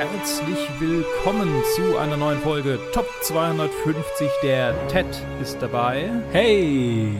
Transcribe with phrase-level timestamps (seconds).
[0.00, 4.30] herzlich willkommen zu einer neuen Folge Top 250.
[4.42, 5.04] Der Ted
[5.42, 6.10] ist dabei.
[6.32, 7.18] Hey!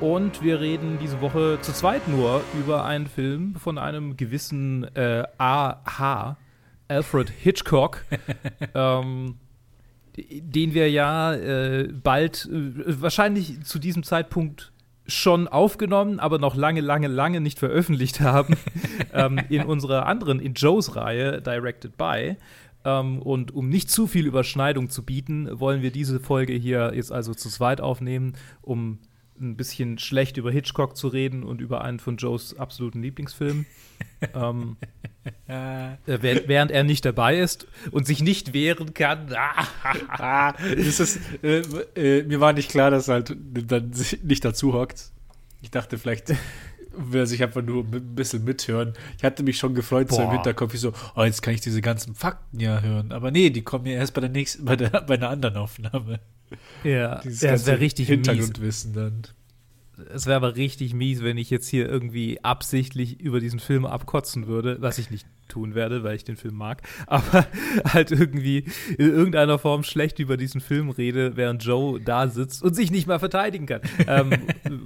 [0.00, 5.22] Und wir reden diese Woche zu zweit nur über einen Film von einem gewissen äh,
[5.38, 6.36] A.H.
[6.88, 8.04] Alfred Hitchcock,
[8.74, 9.36] ähm,
[10.14, 14.73] den wir ja äh, bald, äh, wahrscheinlich zu diesem Zeitpunkt
[15.06, 18.56] schon aufgenommen, aber noch lange, lange, lange nicht veröffentlicht haben,
[19.12, 22.36] ähm, in unserer anderen, in Joes Reihe, Directed By.
[22.84, 27.12] Ähm, und um nicht zu viel Überschneidung zu bieten, wollen wir diese Folge hier jetzt
[27.12, 28.98] also zu zweit aufnehmen, um
[29.40, 33.66] ein bisschen schlecht über Hitchcock zu reden und über einen von Joes absoluten Lieblingsfilmen.
[34.34, 34.76] ähm,
[35.46, 39.32] äh, während er nicht dabei ist und sich nicht wehren kann.
[40.08, 41.62] ah, ist, äh,
[41.96, 45.10] äh, mir war nicht klar, dass er halt dann nicht dazu hockt.
[45.62, 46.34] Ich dachte, vielleicht
[46.96, 48.92] will er sich einfach nur ein bisschen mithören.
[49.18, 50.16] Ich hatte mich schon gefreut, Boah.
[50.16, 53.12] so im Hinterkopf, ich so, oh, jetzt kann ich diese ganzen Fakten ja hören.
[53.12, 56.20] Aber nee, die kommen ja erst bei der nächsten, bei, der, bei einer anderen Aufnahme.
[56.82, 59.00] Ja, Dieses ja das wäre richtig Hintergrundwissen mies.
[59.00, 59.22] dann.
[60.12, 64.48] Es wäre aber richtig mies, wenn ich jetzt hier irgendwie absichtlich über diesen Film abkotzen
[64.48, 67.46] würde, was ich nicht tun werde, weil ich den Film mag, aber
[67.84, 68.64] halt irgendwie
[68.98, 73.06] in irgendeiner Form schlecht über diesen Film rede, während Joe da sitzt und sich nicht
[73.06, 74.30] mal verteidigen kann, ähm,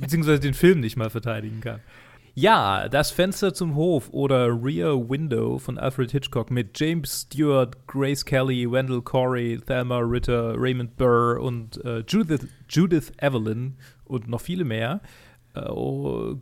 [0.00, 1.80] beziehungsweise den Film nicht mal verteidigen kann.
[2.40, 8.24] Ja, das Fenster zum Hof oder Rear Window von Alfred Hitchcock mit James Stewart, Grace
[8.24, 14.62] Kelly, Wendell Corey, Thelma Ritter, Raymond Burr und äh, Judith, Judith Evelyn und noch viele
[14.62, 15.00] mehr
[15.54, 15.68] äh,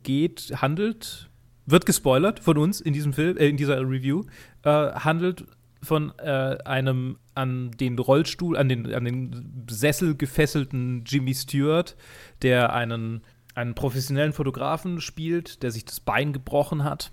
[0.03, 1.31] geht, handelt,
[1.65, 4.25] wird gespoilert von uns in diesem Film, äh, in dieser Review,
[4.65, 5.47] äh, handelt
[5.83, 11.97] von äh, einem an den Rollstuhl, an den, an den Sessel gefesselten Jimmy Stewart,
[12.43, 13.23] der einen
[13.57, 17.11] einen professionellen Fotografen spielt, der sich das Bein gebrochen hat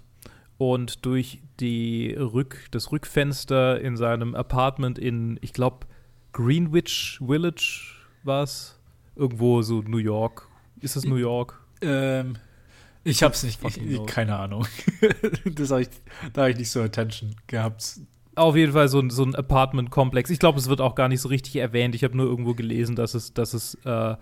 [0.57, 5.87] und durch die Rück, das Rückfenster in seinem Apartment in, ich glaube,
[6.33, 8.79] Greenwich Village war es,
[9.15, 10.47] irgendwo so New York.
[10.81, 11.61] Ist das New York?
[11.81, 12.37] Ähm,
[13.05, 14.65] ich hab's nicht, ich, keine Ahnung.
[15.45, 15.89] das hab ich,
[16.33, 17.99] da habe ich nicht so Attention gehabt.
[18.35, 20.29] Auf jeden Fall so, ein, so ein Apartment-Komplex.
[20.29, 21.93] Ich glaube, es wird auch gar nicht so richtig erwähnt.
[21.95, 24.15] Ich habe nur irgendwo gelesen, dass es, dass es äh,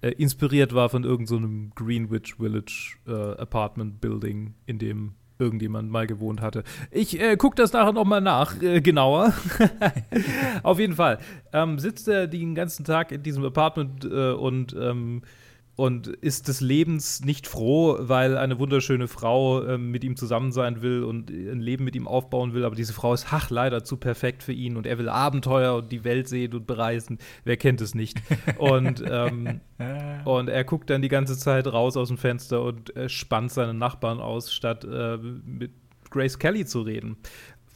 [0.00, 6.06] äh, inspiriert war von irgendeinem so Greenwich Village äh, Apartment Building, in dem irgendjemand mal
[6.06, 6.64] gewohnt hatte.
[6.90, 9.32] Ich äh, gucke das nachher nochmal nach, äh, genauer.
[10.62, 11.18] Auf jeden Fall.
[11.52, 15.22] Ähm, sitzt er den ganzen Tag in diesem Apartment äh, und ähm,
[15.78, 20.82] und ist des Lebens nicht froh, weil eine wunderschöne Frau äh, mit ihm zusammen sein
[20.82, 23.96] will und ein Leben mit ihm aufbauen will, aber diese Frau ist ach leider zu
[23.96, 27.18] perfekt für ihn und er will Abenteuer und die Welt sehen und bereisen.
[27.44, 28.20] Wer kennt es nicht?
[28.58, 29.60] Und, ähm,
[30.24, 33.72] und er guckt dann die ganze Zeit raus aus dem Fenster und äh, spannt seine
[33.72, 35.70] Nachbarn aus, statt äh, mit
[36.10, 37.18] Grace Kelly zu reden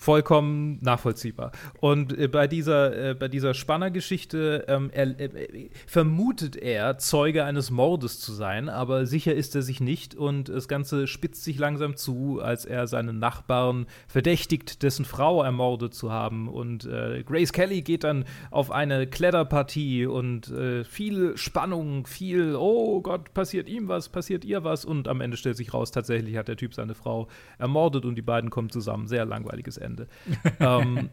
[0.02, 1.52] vollkommen nachvollziehbar.
[1.80, 8.32] Und äh, bei dieser, äh, dieser Spannergeschichte ähm, äh, vermutet er, Zeuge eines Mordes zu
[8.32, 12.64] sein, aber sicher ist er sich nicht und das Ganze spitzt sich langsam zu, als
[12.64, 16.48] er seinen Nachbarn verdächtigt, dessen Frau ermordet zu haben.
[16.48, 23.00] Und äh, Grace Kelly geht dann auf eine Kletterpartie und äh, viel Spannung, viel, oh
[23.02, 26.48] Gott, passiert ihm was, passiert ihr was und am Ende stellt sich raus, tatsächlich hat
[26.48, 29.06] der Typ seine Frau ermordet und die beiden kommen zusammen.
[29.06, 29.91] Sehr langweiliges Ende.
[29.92, 30.08] Ende.
[30.60, 31.10] ähm,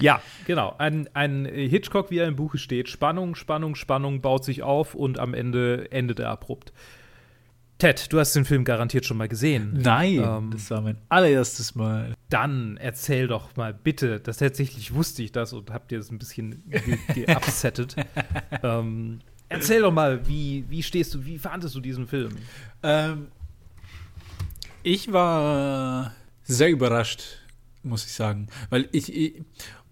[0.00, 0.74] ja, genau.
[0.78, 2.88] Ein, ein Hitchcock, wie er im Buche steht.
[2.88, 6.72] Spannung, Spannung, Spannung baut sich auf und am Ende endet er abrupt.
[7.78, 9.78] Ted, du hast den Film garantiert schon mal gesehen.
[9.82, 12.14] Nein, ähm, das war mein allererstes Mal.
[12.28, 16.18] Dann erzähl doch mal bitte, das tatsächlich wusste ich das und hab dir das ein
[16.18, 16.62] bisschen
[17.14, 17.96] geupsettet.
[18.62, 22.36] ähm, erzähl doch mal, wie, wie stehst du, wie fandest du diesen Film?
[22.82, 23.28] Ähm,
[24.82, 27.22] ich war sehr überrascht,
[27.82, 28.48] muss ich sagen.
[28.68, 29.42] Weil ich, ich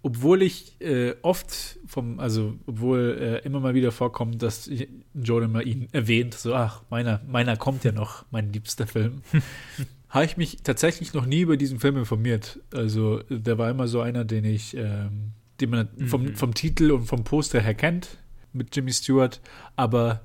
[0.03, 4.70] obwohl ich äh, oft vom, also obwohl äh, immer mal wieder vorkommt, dass
[5.14, 9.23] Jordan mal ihn erwähnt, so, ach, meiner, meiner kommt ja noch, mein liebster Film.
[10.08, 12.61] habe ich mich tatsächlich noch nie über diesen Film informiert.
[12.73, 16.37] Also der war immer so einer, den ich, ähm, den man vom, mhm.
[16.37, 18.19] vom Titel und vom Poster her kennt,
[18.52, 19.41] mit Jimmy Stewart,
[19.76, 20.23] aber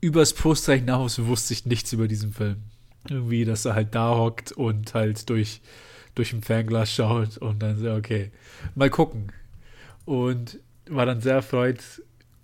[0.00, 2.56] übers Poster hinaus wusste ich nichts über diesen Film.
[3.10, 5.60] Irgendwie, dass er halt da hockt und halt durch,
[6.14, 8.30] durch ein Fernglas schaut und dann so, okay,
[8.74, 9.32] mal gucken.
[10.04, 10.58] Und
[10.88, 11.80] war dann sehr erfreut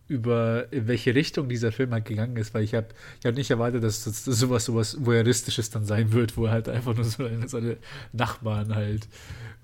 [0.08, 2.88] über in welche Richtung dieser Film halt gegangen ist, weil ich habe
[3.20, 6.68] ich hab nicht erwartet, dass das, sowas sowas voyeuristisches dann sein wird, wo er halt
[6.68, 7.76] einfach nur so seine, seine
[8.12, 9.08] Nachbarn halt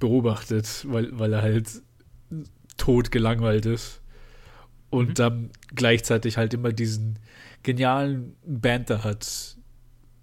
[0.01, 1.69] beobachtet, weil, weil er halt
[2.79, 4.01] tot gelangweilt ist
[4.91, 5.15] und mhm.
[5.15, 7.19] dann gleichzeitig halt immer diesen
[7.63, 9.57] genialen Banter hat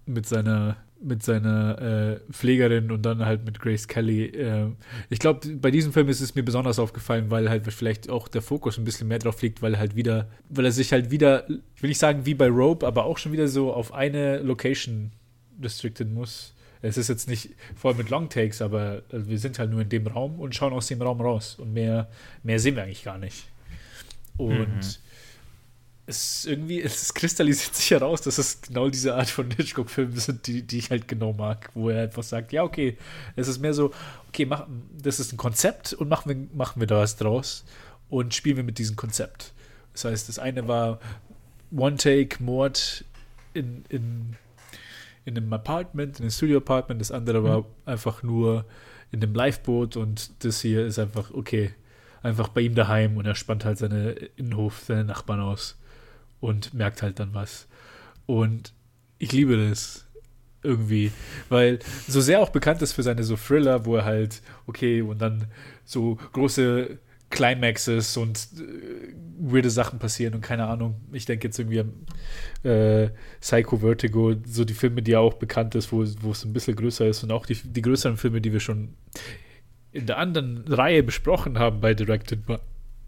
[0.06, 4.26] mit seiner mit seiner äh, Pflegerin und dann halt mit Grace Kelly.
[4.26, 4.68] Äh,
[5.10, 8.42] ich glaube, bei diesem Film ist es mir besonders aufgefallen, weil halt vielleicht auch der
[8.42, 11.46] Fokus ein bisschen mehr drauf liegt, weil er halt wieder, weil er sich halt wieder,
[11.80, 15.12] will ich sagen, wie bei Rope, aber auch schon wieder so auf eine Location
[15.62, 16.54] restricted muss.
[16.82, 20.06] Es ist jetzt nicht voll mit Longtakes, aber also wir sind halt nur in dem
[20.06, 21.56] Raum und schauen aus dem Raum raus.
[21.58, 22.08] Und mehr,
[22.42, 23.44] mehr sehen wir eigentlich gar nicht.
[24.36, 25.05] Und mhm
[26.06, 30.62] es irgendwie, es kristallisiert sich heraus, dass es genau diese Art von Hitchcock-Filmen sind, die,
[30.62, 32.96] die ich halt genau mag, wo er einfach sagt, ja, okay,
[33.34, 33.92] es ist mehr so,
[34.28, 34.66] okay, mach,
[35.00, 37.64] das ist ein Konzept und machen wir, machen wir da was draus
[38.08, 39.52] und spielen wir mit diesem Konzept.
[39.92, 41.00] Das heißt, das eine war
[41.74, 43.04] One-Take-Mord
[43.54, 44.36] in, in,
[45.24, 47.66] in einem Apartment, in einem Studio-Apartment, das andere war mhm.
[47.84, 48.64] einfach nur
[49.10, 51.72] in einem Liveboot und das hier ist einfach, okay,
[52.22, 55.76] einfach bei ihm daheim und er spannt halt seine Innenhof, seine Nachbarn aus
[56.40, 57.68] und merkt halt dann was.
[58.26, 58.72] Und
[59.18, 60.06] ich liebe das
[60.62, 61.12] irgendwie,
[61.48, 61.78] weil
[62.08, 65.46] so sehr auch bekannt ist für seine so Thriller, wo er halt, okay, und dann
[65.84, 66.98] so große
[67.30, 71.00] Climaxes und äh, weirde Sachen passieren und keine Ahnung.
[71.12, 71.92] Ich denke jetzt irgendwie an
[72.62, 73.10] äh,
[73.40, 77.06] Psycho Vertigo, so die Filme, die ja auch bekannt ist, wo, es ein bisschen größer
[77.06, 78.94] ist und auch die, die größeren Filme, die wir schon
[79.92, 82.58] in der anderen Reihe besprochen haben bei Directed by.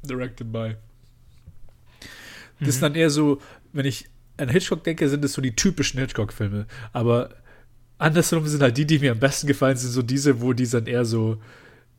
[0.03, 0.77] Directed by.
[2.59, 2.69] Das mhm.
[2.69, 3.41] ist dann eher so,
[3.73, 4.07] wenn ich
[4.37, 6.67] an Hitchcock denke, sind es so die typischen Hitchcock-Filme.
[6.93, 7.31] Aber
[7.99, 10.87] andersrum sind halt die, die mir am besten gefallen, sind so diese, wo die dann
[10.87, 11.41] eher so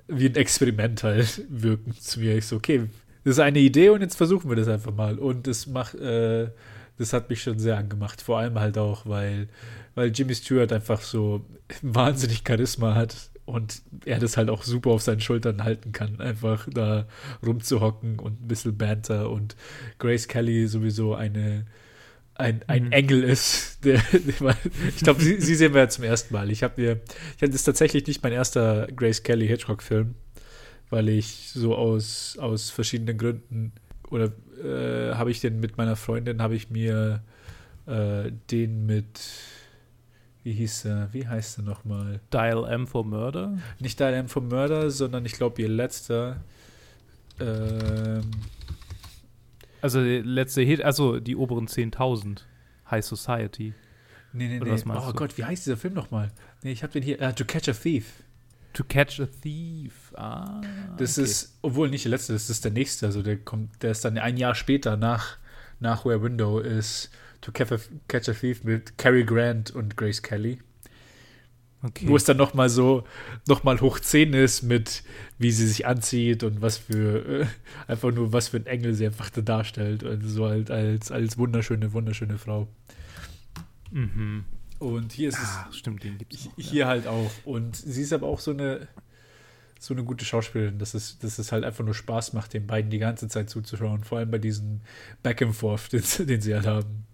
[0.08, 2.38] wie ein Experiment halt wirken zu mir.
[2.38, 2.90] Ich so, okay,
[3.24, 5.20] das ist eine Idee und jetzt versuchen wir das einfach mal.
[5.20, 6.50] Und das macht, äh,
[6.98, 8.22] das hat mich schon sehr angemacht.
[8.22, 9.50] Vor allem halt auch, weil,
[9.96, 11.46] weil Jimmy Stewart einfach so
[11.82, 13.16] wahnsinnig Charisma hat
[13.50, 17.08] und er das halt auch super auf seinen Schultern halten kann, einfach da
[17.46, 19.56] rumzuhocken und ein bisschen Banter und
[19.98, 21.66] Grace Kelly sowieso eine
[22.36, 22.92] ein, ein mhm.
[22.92, 23.80] Engel ist.
[23.84, 24.58] Der, der,
[24.90, 26.52] ich glaube, sie, sie, sehen wir ja zum ersten Mal.
[26.52, 27.00] Ich habe mir,
[27.38, 30.16] ich hatte das tatsächlich nicht mein erster Grace Kelly Hitchcock-Film,
[30.90, 33.72] weil ich so aus, aus verschiedenen Gründen
[34.10, 37.24] oder äh, habe ich den mit meiner Freundin, habe ich mir
[37.86, 39.22] äh, den mit
[40.44, 42.22] wie hieß er, wie heißt er nochmal?
[42.32, 43.58] Dial M for Murder?
[43.80, 46.42] Nicht Dial M for Murder, sondern ich glaube ihr letzter.
[47.40, 48.22] Ähm,
[49.82, 52.42] also der letzte Hit, also die oberen 10.000.
[52.90, 53.74] High Society.
[54.34, 54.82] Nee, nee, Oder nee.
[54.88, 55.14] Oh du?
[55.14, 56.32] Gott, wie heißt dieser Film nochmal?
[56.64, 57.22] Nee, ich habe den hier.
[57.22, 58.24] Uh, to Catch a Thief.
[58.74, 60.14] To Catch a Thief.
[60.16, 60.62] Ah.
[60.98, 61.26] Das okay.
[61.26, 63.08] ist, obwohl nicht der letzte, das ist der nächste.
[63.08, 65.38] Also der kommt, der ist dann ein Jahr später nach,
[65.80, 67.10] nach Where Window ist
[67.42, 70.60] To Catch a Thief mit Cary Grant und Grace Kelly.
[71.82, 72.10] Okay.
[72.10, 73.06] Wo es dann nochmal so,
[73.48, 75.02] nochmal hoch 10 ist mit,
[75.38, 77.46] wie sie sich anzieht und was für, äh,
[77.88, 80.04] einfach nur, was für ein Engel sie einfach da darstellt.
[80.04, 82.68] Also so halt als, als wunderschöne, wunderschöne Frau.
[83.92, 84.44] Mhm.
[84.80, 85.78] Und hier ist ah, es.
[85.78, 86.50] Stimmt, den gibt es.
[86.58, 86.88] Hier ja.
[86.88, 87.32] halt auch.
[87.46, 88.90] Und sie ist aber auch so eine,
[89.80, 92.92] so eine gute Schauspielerin, dass es, dass es halt einfach nur Spaß macht, den beiden
[92.92, 94.04] die ganze Zeit zuzuschauen.
[94.04, 94.82] Vor allem bei diesem
[95.24, 97.06] Back and Forth, den, den sie halt haben.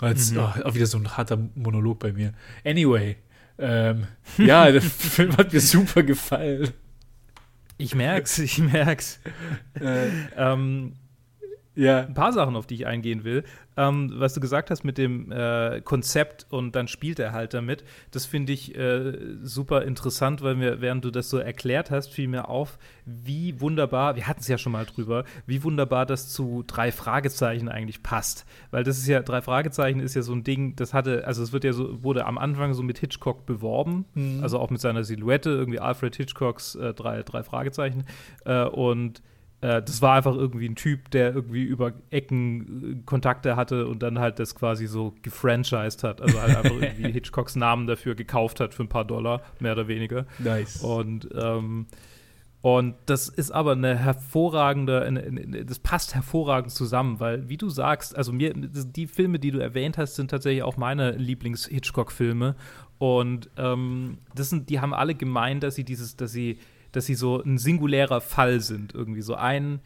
[0.00, 0.38] Als, mhm.
[0.38, 2.32] oh, auch wieder so ein harter Monolog bei mir.
[2.64, 3.16] Anyway,
[3.58, 4.06] ähm,
[4.36, 6.70] ja, der Film hat mir super gefallen.
[7.76, 9.20] Ich merk's, ich merk's.
[9.80, 10.94] Äh, ähm,
[11.78, 12.00] ja.
[12.00, 13.44] Ein paar Sachen, auf die ich eingehen will.
[13.76, 17.84] Ähm, was du gesagt hast mit dem äh, Konzept und dann spielt er halt damit,
[18.10, 22.26] das finde ich äh, super interessant, weil mir, während du das so erklärt hast, fiel
[22.26, 26.64] mir auf, wie wunderbar, wir hatten es ja schon mal drüber, wie wunderbar das zu
[26.66, 28.44] drei Fragezeichen eigentlich passt.
[28.72, 31.52] Weil das ist ja, drei Fragezeichen ist ja so ein Ding, das hatte, also es
[31.52, 34.42] wird ja so, wurde am Anfang so mit Hitchcock beworben, mhm.
[34.42, 38.04] also auch mit seiner Silhouette, irgendwie Alfred Hitchcocks äh, drei, drei Fragezeichen.
[38.44, 39.22] Äh, und
[39.60, 44.02] äh, das war einfach irgendwie ein Typ, der irgendwie über Ecken äh, Kontakte hatte und
[44.02, 46.20] dann halt das quasi so gefranchised hat.
[46.20, 49.88] Also halt einfach irgendwie Hitchcocks Namen dafür gekauft hat für ein paar Dollar, mehr oder
[49.88, 50.26] weniger.
[50.38, 50.82] Nice.
[50.82, 51.86] Und, ähm,
[52.60, 57.68] und das ist aber eine hervorragende, eine, eine, das passt hervorragend zusammen, weil, wie du
[57.68, 62.54] sagst, also mir, die Filme, die du erwähnt hast, sind tatsächlich auch meine Lieblings-Hitchcock-Filme.
[62.98, 66.58] Und ähm, das sind, die haben alle gemeint, dass sie dieses, dass sie
[66.92, 68.94] dass sie so ein singulärer Fall sind.
[68.94, 69.80] Irgendwie so ein,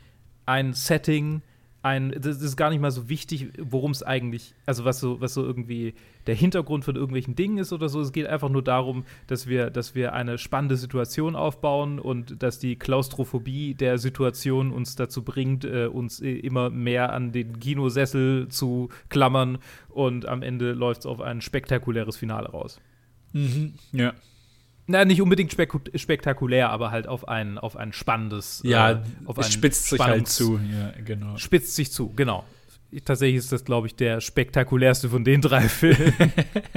[0.46, 1.42] ein Setting,
[1.82, 5.34] ein, das ist gar nicht mal so wichtig, worum es eigentlich, also was so, was
[5.34, 5.94] so irgendwie
[6.28, 8.00] der Hintergrund von irgendwelchen Dingen ist oder so.
[8.00, 12.60] Es geht einfach nur darum, dass wir, dass wir eine spannende Situation aufbauen und dass
[12.60, 18.88] die Klaustrophobie der Situation uns dazu bringt, äh, uns immer mehr an den Kinosessel zu
[19.08, 22.80] klammern und am Ende läuft es auf ein spektakuläres Finale raus.
[23.32, 24.12] Mhm, ja.
[24.86, 28.62] Na, nicht unbedingt spek spektakulär, aber halt auf ein, auf ein spannendes.
[28.64, 30.58] Ja, äh, auf es spitzt sich halt zu.
[30.58, 31.36] Ja, genau.
[31.36, 32.44] Spitzt sich zu, genau.
[33.04, 36.32] tatsächlich ist das, glaube ich, der spektakulärste von den drei Filmen.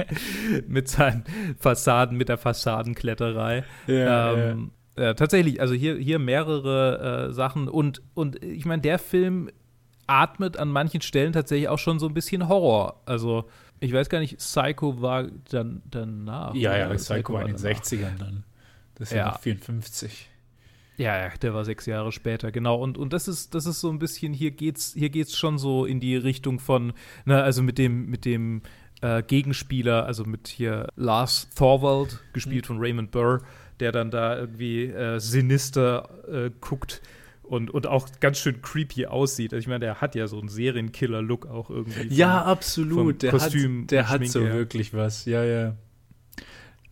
[0.68, 1.24] mit seinen
[1.58, 3.64] Fassaden, mit der Fassadenkletterei.
[3.88, 5.04] Ja, ähm, ja.
[5.04, 9.50] ja, tatsächlich, also hier, hier mehrere äh, Sachen und, und ich meine, der Film
[10.06, 13.02] atmet an manchen Stellen tatsächlich auch schon so ein bisschen Horror.
[13.06, 13.48] Also,
[13.80, 16.54] ich weiß gar nicht, Psycho war dann danach.
[16.54, 17.80] Ja, ja, Psycho, Psycho war in den danach.
[17.82, 18.44] 60ern dann.
[18.94, 20.30] Das ist ja, ja 54.
[20.98, 22.76] Ja, ja, der war sechs Jahre später, genau.
[22.76, 25.84] Und, und das ist, das ist so ein bisschen, hier geht's, hier geht's schon so
[25.84, 26.94] in die Richtung von,
[27.26, 28.62] ne, also mit dem, mit dem
[29.02, 32.68] äh, Gegenspieler, also mit hier Lars Thorwald, gespielt mhm.
[32.68, 33.42] von Raymond Burr,
[33.78, 37.02] der dann da irgendwie äh, sinister äh, guckt
[37.48, 39.52] und, und auch ganz schön creepy aussieht.
[39.52, 42.14] Also ich meine, der hat ja so einen Serienkiller-Look auch irgendwie.
[42.14, 43.22] Ja, vom, absolut.
[43.22, 45.24] Der Kostüm hat, der hat so wirklich was.
[45.24, 45.76] Ja, ja.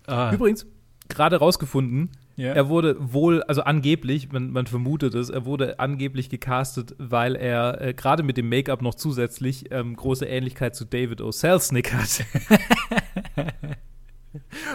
[0.07, 0.33] Ah.
[0.33, 0.67] Übrigens,
[1.09, 2.55] gerade rausgefunden, Yeah.
[2.55, 7.81] Er wurde wohl, also angeblich, man, man, vermutet es, er wurde angeblich gecastet, weil er
[7.81, 11.31] äh, gerade mit dem Make-up noch zusätzlich ähm, große Ähnlichkeit zu David O.
[11.31, 12.25] Selznick hat.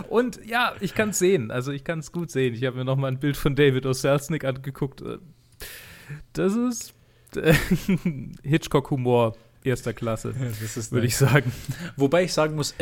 [0.09, 1.51] Und ja, ich kann es sehen.
[1.51, 2.53] Also ich kann es gut sehen.
[2.53, 3.91] Ich habe mir noch mal ein Bild von David O.
[3.91, 5.03] Selznick angeguckt.
[6.10, 6.94] Äh, das ist
[7.36, 7.54] äh,
[8.44, 11.51] Hitchcock-Humor erster Klasse, würde ich sagen.
[11.96, 12.75] Wobei ich sagen muss,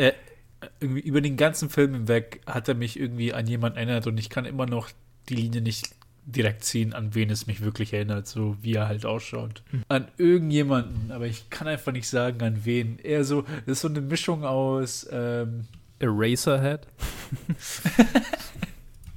[0.80, 4.30] irgendwie über den ganzen Film hinweg hat er mich irgendwie an jemanden erinnert und ich
[4.30, 4.90] kann immer noch
[5.28, 5.94] die Linie nicht
[6.24, 9.62] direkt ziehen, an wen es mich wirklich erinnert, so wie er halt ausschaut.
[9.72, 9.84] Mhm.
[9.88, 12.98] An irgendjemanden, aber ich kann einfach nicht sagen, an wen.
[12.98, 15.64] Eher so, das ist so eine Mischung aus ähm,
[15.98, 16.86] Eraserhead?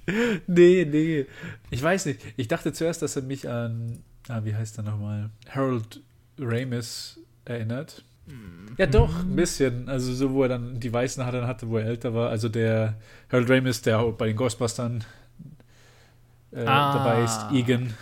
[0.47, 1.25] nee, nee.
[1.69, 2.19] Ich weiß nicht.
[2.37, 5.29] Ich dachte zuerst, dass er mich an, ah, wie heißt er nochmal?
[5.49, 6.01] Harold
[6.39, 8.03] Ramis erinnert.
[8.27, 8.75] Mhm.
[8.77, 9.89] Ja, doch, ein bisschen.
[9.89, 12.29] Also, so, wo er dann die weißen Haare hatte, wo er älter war.
[12.29, 12.95] Also, der
[13.31, 15.03] Harold Ramis, der bei den Ghostbustern
[16.51, 16.97] äh, ah.
[16.97, 17.93] dabei ist, Egan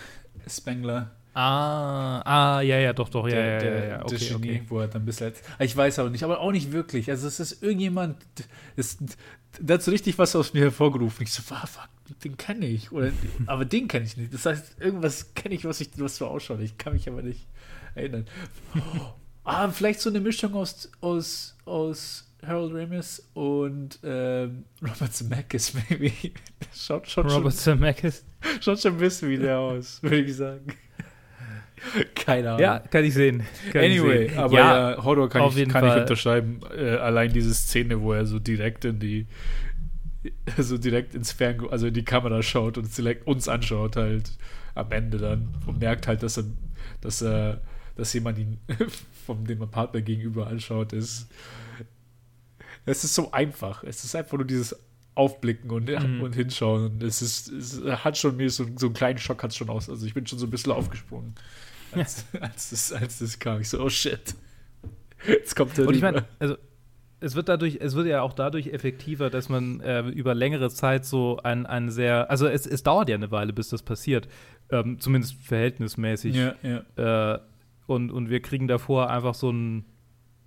[0.47, 1.11] Spengler.
[1.33, 4.63] Ah, ah, ja, ja, doch, doch, ja, der, ja, ja, ja, okay, Genie, okay.
[4.67, 5.31] wo er dann ein bisschen.
[5.59, 7.09] Ich weiß aber nicht, aber auch nicht wirklich.
[7.09, 8.17] Also, es ist irgendjemand,
[8.75, 8.97] das,
[9.59, 11.23] der hat so richtig was aus mir hervorgerufen.
[11.23, 11.89] Ich so, ah, fuck,
[12.23, 12.91] den kenne ich.
[12.91, 13.11] Oder,
[13.47, 14.33] aber den kenne ich nicht.
[14.33, 16.59] Das heißt, irgendwas kenne ich, was, ich, was so ausschaut.
[16.61, 17.47] Ich kann mich aber nicht
[17.95, 18.25] erinnern.
[18.75, 19.13] Oh,
[19.43, 26.11] Ah, vielleicht so eine Mischung aus, aus, aus Harold Ramis und ähm, Robert Zemeckis, maybe.
[26.71, 28.23] Schaut, schaut Robert Zemeckis?
[28.61, 30.67] Schaut schon ein bisschen wie der aus, würde ich sagen.
[32.15, 32.61] Keine Ahnung.
[32.61, 33.43] Ja, kann ich sehen.
[33.71, 34.39] Kann anyway, ich sehen.
[34.39, 36.59] aber ja, ja, Horror kann, ich, kann ich unterschreiben.
[36.75, 39.27] Äh, allein diese Szene, wo er so direkt in die
[40.57, 44.31] so direkt ins Fern, also in die Kamera schaut und direkt uns anschaut, halt
[44.75, 46.45] am Ende dann und merkt halt, dass er,
[47.01, 47.61] dass er
[47.99, 48.57] dass jemand ihn
[49.25, 51.27] von dem Partner gegenüber anschaut, ist.
[52.85, 53.83] Es ist so einfach.
[53.83, 54.75] Es ist einfach nur dieses
[55.15, 56.21] Aufblicken und, mhm.
[56.21, 56.85] und hinschauen.
[56.85, 59.89] Und es ist, es hat schon mir so, so einen kleinen Schock hat schon aus.
[59.89, 61.35] Also ich bin schon so ein bisschen aufgesprungen,
[61.93, 63.61] als, als, das, als das kam.
[63.61, 64.35] Ich so, oh shit.
[65.27, 65.87] Jetzt kommt der.
[65.87, 66.55] Und ich meine, also
[67.19, 71.05] es wird dadurch, es wird ja auch dadurch effektiver, dass man äh, über längere Zeit
[71.05, 74.27] so ein, ein sehr, also es, es dauert ja eine Weile, bis das passiert,
[74.71, 76.35] ähm, zumindest verhältnismäßig.
[76.35, 77.33] Ja, ja.
[77.35, 77.39] Äh,
[77.87, 79.85] und, und wir kriegen davor einfach so einen,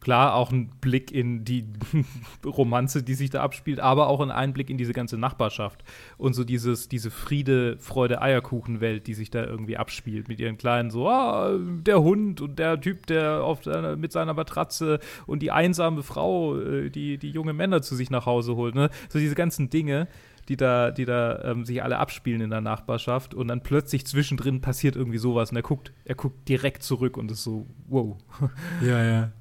[0.02, 1.64] klar, auch einen Blick in die
[2.44, 5.84] Romanze, die sich da abspielt, aber auch einen Einblick in diese ganze Nachbarschaft
[6.18, 10.90] und so dieses, diese Friede, Freude, Eierkuchen-Welt, die sich da irgendwie abspielt mit ihren kleinen,
[10.90, 15.52] so, ah, der Hund und der Typ, der auf seine, mit seiner Matratze und die
[15.52, 18.90] einsame Frau, äh, die, die junge Männer zu sich nach Hause holt, ne?
[19.08, 20.08] So diese ganzen Dinge
[20.48, 24.60] die da, die da ähm, sich alle abspielen in der Nachbarschaft und dann plötzlich zwischendrin
[24.60, 28.16] passiert irgendwie sowas und er guckt, er guckt direkt zurück und ist so, wow.
[28.84, 29.32] Ja, ja.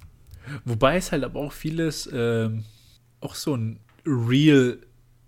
[0.66, 2.64] Wobei es halt aber auch vieles, ähm,
[3.20, 4.80] auch so ein real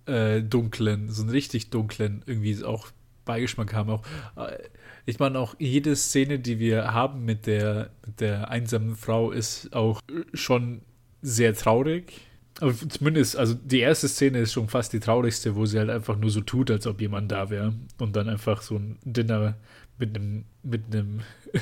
[0.06, 2.88] äh, dunklen, so einen richtig dunklen irgendwie auch
[3.26, 3.90] Beigeschmack haben.
[3.90, 4.04] Auch,
[4.36, 4.58] äh,
[5.06, 9.74] ich meine, auch jede Szene, die wir haben mit der, mit der einsamen Frau, ist
[9.74, 10.02] auch
[10.34, 10.82] schon
[11.22, 12.14] sehr traurig
[12.60, 16.18] aber zumindest, also die erste Szene ist schon fast die traurigste, wo sie halt einfach
[16.18, 17.74] nur so tut, als ob jemand da wäre.
[18.00, 19.58] Und dann einfach so ein Dinner
[19.98, 21.22] mit einem, mit einem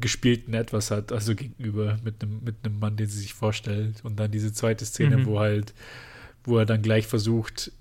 [0.00, 4.04] gespielten etwas hat, also gegenüber mit einem, mit einem Mann, den sie sich vorstellt.
[4.04, 5.26] Und dann diese zweite Szene, mhm.
[5.26, 5.74] wo halt,
[6.44, 7.72] wo er dann gleich versucht,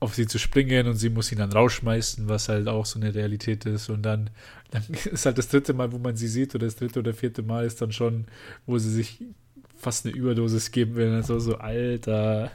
[0.00, 3.14] auf sie zu springen und sie muss ihn dann rausschmeißen, was halt auch so eine
[3.14, 3.90] Realität ist.
[3.90, 4.30] Und dann,
[4.70, 7.42] dann ist halt das dritte Mal, wo man sie sieht, oder das dritte oder vierte
[7.42, 8.26] Mal ist dann schon,
[8.66, 9.22] wo sie sich
[9.76, 11.12] fast eine Überdosis geben will.
[11.12, 12.50] Also so, Alter.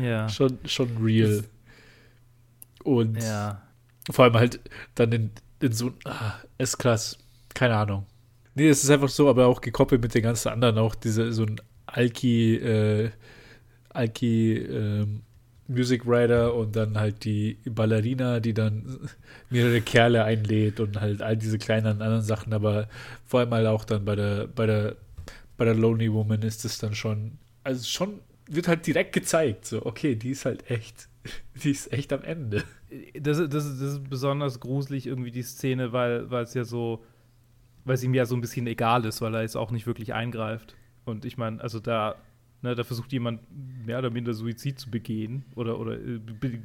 [0.00, 0.28] Ja.
[0.28, 1.44] Schon, schon real.
[2.82, 3.62] Und ja.
[4.10, 4.60] vor allem halt
[4.94, 7.18] dann in, in so ah, ist krass.
[7.54, 8.06] Keine Ahnung.
[8.54, 11.44] Nee, es ist einfach so, aber auch gekoppelt mit den ganzen anderen, auch diese, so
[11.44, 13.10] ein Alki, äh,
[13.90, 15.22] Alki, ähm,
[15.66, 19.08] Music Writer und dann halt die Ballerina, die dann
[19.50, 22.88] mehrere Kerle einlädt und halt all diese kleinen anderen Sachen, aber
[23.24, 24.96] vor allem halt auch dann bei der, bei der,
[25.56, 29.86] bei der Lonely Woman ist es dann schon, also schon wird halt direkt gezeigt, so,
[29.86, 31.08] okay, die ist halt echt,
[31.62, 32.62] die ist echt am Ende.
[33.18, 37.04] Das, das, das ist besonders gruselig irgendwie die Szene, weil, weil es ja so,
[37.84, 40.14] weil es ihm ja so ein bisschen egal ist, weil er jetzt auch nicht wirklich
[40.14, 40.74] eingreift.
[41.04, 42.16] Und ich meine, also da,
[42.62, 43.40] ne, da versucht jemand
[43.86, 46.18] mehr oder minder Suizid zu begehen oder, oder äh,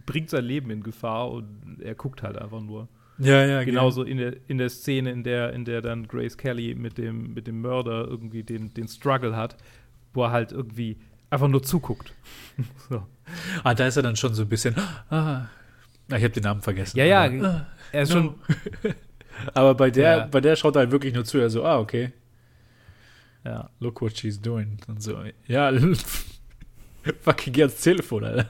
[0.06, 2.88] bringt sein Leben in Gefahr und er guckt halt einfach nur.
[3.18, 6.74] Ja, ja, Genauso in der, in der Szene, in der, in der dann Grace Kelly
[6.74, 9.58] mit dem, mit dem Mörder irgendwie den, den Struggle hat,
[10.14, 12.14] wo er halt irgendwie einfach nur zuguckt.
[12.90, 13.06] so.
[13.64, 14.74] Ah, da ist er dann schon so ein bisschen.
[15.10, 15.48] Ah,
[16.08, 16.98] ich habe den Namen vergessen.
[16.98, 18.16] Ja, ja, ah, er ist no.
[18.16, 18.36] schon.
[19.53, 20.25] aber bei der, ja.
[20.27, 21.38] bei der schaut er halt wirklich nur zu.
[21.38, 22.12] Er so, ah, okay.
[23.46, 23.69] Ja.
[23.79, 24.77] Look what she's doing.
[24.88, 25.17] Und so,
[25.48, 25.72] ja,
[27.22, 28.50] fucking geh ans Telefon, Alter.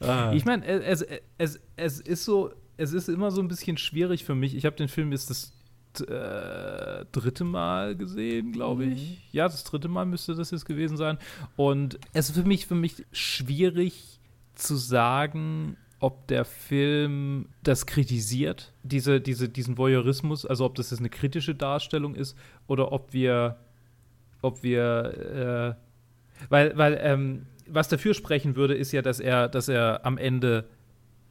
[0.00, 0.32] Ah.
[0.34, 1.04] Ich meine, es,
[1.38, 4.56] es, es ist so, es ist immer so ein bisschen schwierig für mich.
[4.56, 5.52] Ich habe den Film jetzt das
[6.00, 9.10] äh, dritte Mal gesehen, glaube ich.
[9.10, 9.16] Mhm.
[9.32, 11.18] Ja, das dritte Mal müsste das jetzt gewesen sein.
[11.56, 14.20] Und es ist für mich, für mich schwierig
[14.54, 21.00] zu sagen, ob der Film das kritisiert, diese, diese, diesen Voyeurismus, also ob das jetzt
[21.00, 22.36] eine kritische Darstellung ist
[22.66, 23.56] oder ob wir
[24.44, 29.68] ob wir, äh, weil, weil, ähm, was dafür sprechen würde, ist ja, dass er, dass
[29.68, 30.66] er am Ende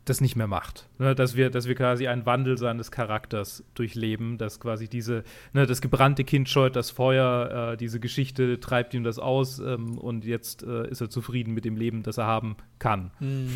[0.05, 0.89] das nicht mehr macht.
[0.99, 1.15] Ne?
[1.15, 5.81] Dass, wir, dass wir quasi einen Wandel seines Charakters durchleben, dass quasi diese, ne, das
[5.81, 10.63] gebrannte Kind scheut das Feuer, äh, diese Geschichte treibt ihm das aus ähm, und jetzt
[10.63, 13.11] äh, ist er zufrieden mit dem Leben, das er haben kann.
[13.19, 13.49] Mhm.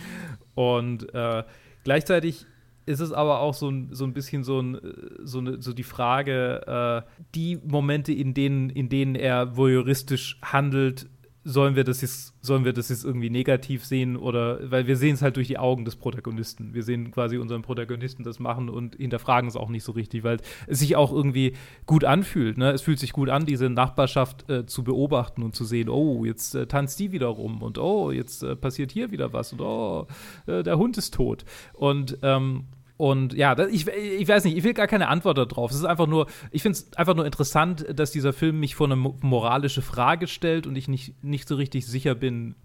[0.54, 1.44] und äh,
[1.84, 2.46] gleichzeitig
[2.86, 4.78] ist es aber auch so ein, so ein bisschen so, ein,
[5.22, 11.08] so, eine, so die Frage, äh, die Momente, in denen, in denen er voyeuristisch handelt,
[11.42, 15.14] sollen wir das jetzt, sollen wir das jetzt irgendwie negativ sehen oder weil wir sehen
[15.14, 16.74] es halt durch die Augen des Protagonisten.
[16.74, 20.38] Wir sehen quasi unseren Protagonisten das machen und hinterfragen es auch nicht so richtig, weil
[20.66, 21.54] es sich auch irgendwie
[21.86, 22.58] gut anfühlt.
[22.58, 22.70] Ne?
[22.72, 26.54] Es fühlt sich gut an, diese Nachbarschaft äh, zu beobachten und zu sehen, oh, jetzt
[26.54, 30.06] äh, tanzt die wieder rum und oh, jetzt äh, passiert hier wieder was und oh,
[30.46, 31.44] äh, der Hund ist tot.
[31.72, 32.66] Und ähm,
[33.00, 35.70] und ja, ich, ich weiß nicht, ich will gar keine Antwort darauf.
[35.70, 38.88] Es ist einfach nur, ich finde es einfach nur interessant, dass dieser Film mich vor
[38.88, 42.56] eine moralische Frage stellt und ich nicht, nicht so richtig sicher bin,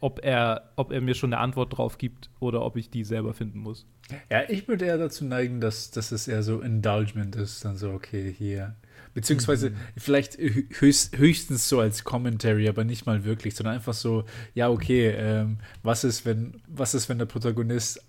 [0.00, 3.34] ob er, ob er mir schon eine Antwort drauf gibt oder ob ich die selber
[3.34, 3.84] finden muss.
[4.30, 7.90] Ja, ich würde eher dazu neigen, dass, dass es eher so Indulgement ist, dann so,
[7.90, 8.76] okay, hier.
[9.12, 9.76] Beziehungsweise mhm.
[9.98, 15.08] vielleicht höchst, höchstens so als Commentary, aber nicht mal wirklich, sondern einfach so, ja, okay,
[15.10, 18.02] ähm, was ist, wenn, was ist, wenn der Protagonist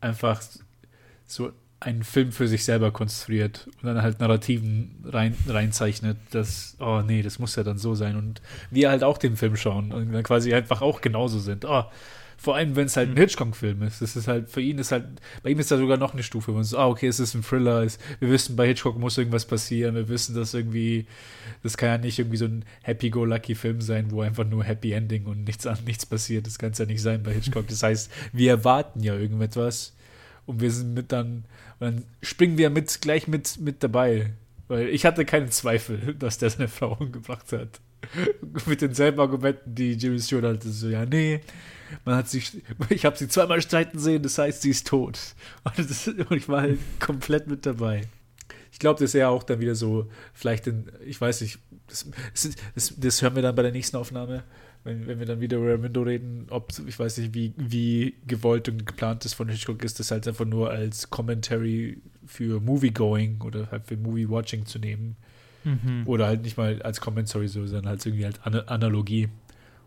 [0.00, 0.42] einfach
[1.34, 7.02] so einen Film für sich selber konstruiert und dann halt Narrativen rein, reinzeichnet, dass, oh
[7.04, 8.16] nee, das muss ja dann so sein.
[8.16, 8.40] Und
[8.70, 11.64] wir halt auch den Film schauen und dann quasi einfach auch genauso sind.
[11.64, 11.84] Oh,
[12.42, 13.18] vor allem, wenn es halt ein mhm.
[13.18, 14.02] Hitchcock-Film ist.
[14.02, 15.04] Das ist halt, für ihn ist halt,
[15.44, 17.34] bei ihm ist da sogar noch eine Stufe, wo man so, ah, okay, es ist
[17.34, 21.06] ein Thriller, ist, wir wissen, bei Hitchcock muss irgendwas passieren, wir wissen, dass irgendwie,
[21.62, 25.44] das kann ja nicht irgendwie so ein Happy-Go-Lucky-Film sein, wo einfach nur Happy Ending und
[25.44, 26.46] nichts an nichts passiert.
[26.48, 27.68] Das kann es ja nicht sein bei Hitchcock.
[27.68, 29.94] Das heißt, wir erwarten ja irgendetwas
[30.46, 31.44] und wir sind mit dann,
[31.80, 34.32] dann springen wir mit gleich mit, mit dabei.
[34.68, 37.80] Weil ich hatte keinen Zweifel, dass der seine Frau umgebracht hat.
[38.66, 40.70] mit denselben Argumenten, die Jimmy Stewart hatte.
[40.70, 41.40] So, ja, nee,
[42.04, 45.18] man hat sich, ich habe sie zweimal streiten sehen, das heißt, sie ist tot.
[45.64, 48.02] Und, das, und ich war halt komplett mit dabei.
[48.72, 52.08] Ich glaube, das ist ja auch dann wieder so, vielleicht in, ich weiß nicht, das,
[52.74, 54.44] das, das hören wir dann bei der nächsten Aufnahme,
[54.84, 58.68] wenn, wenn wir dann wieder über Window reden, ob, ich weiß nicht, wie, wie gewollt
[58.68, 63.70] und geplant das von Hitchcock ist, das halt einfach nur als Commentary für Movie-Going oder
[63.70, 65.16] halt für Movie-Watching zu nehmen.
[65.64, 66.02] Mhm.
[66.06, 69.28] Oder halt nicht mal als Commentary, sondern halt irgendwie halt An Analogie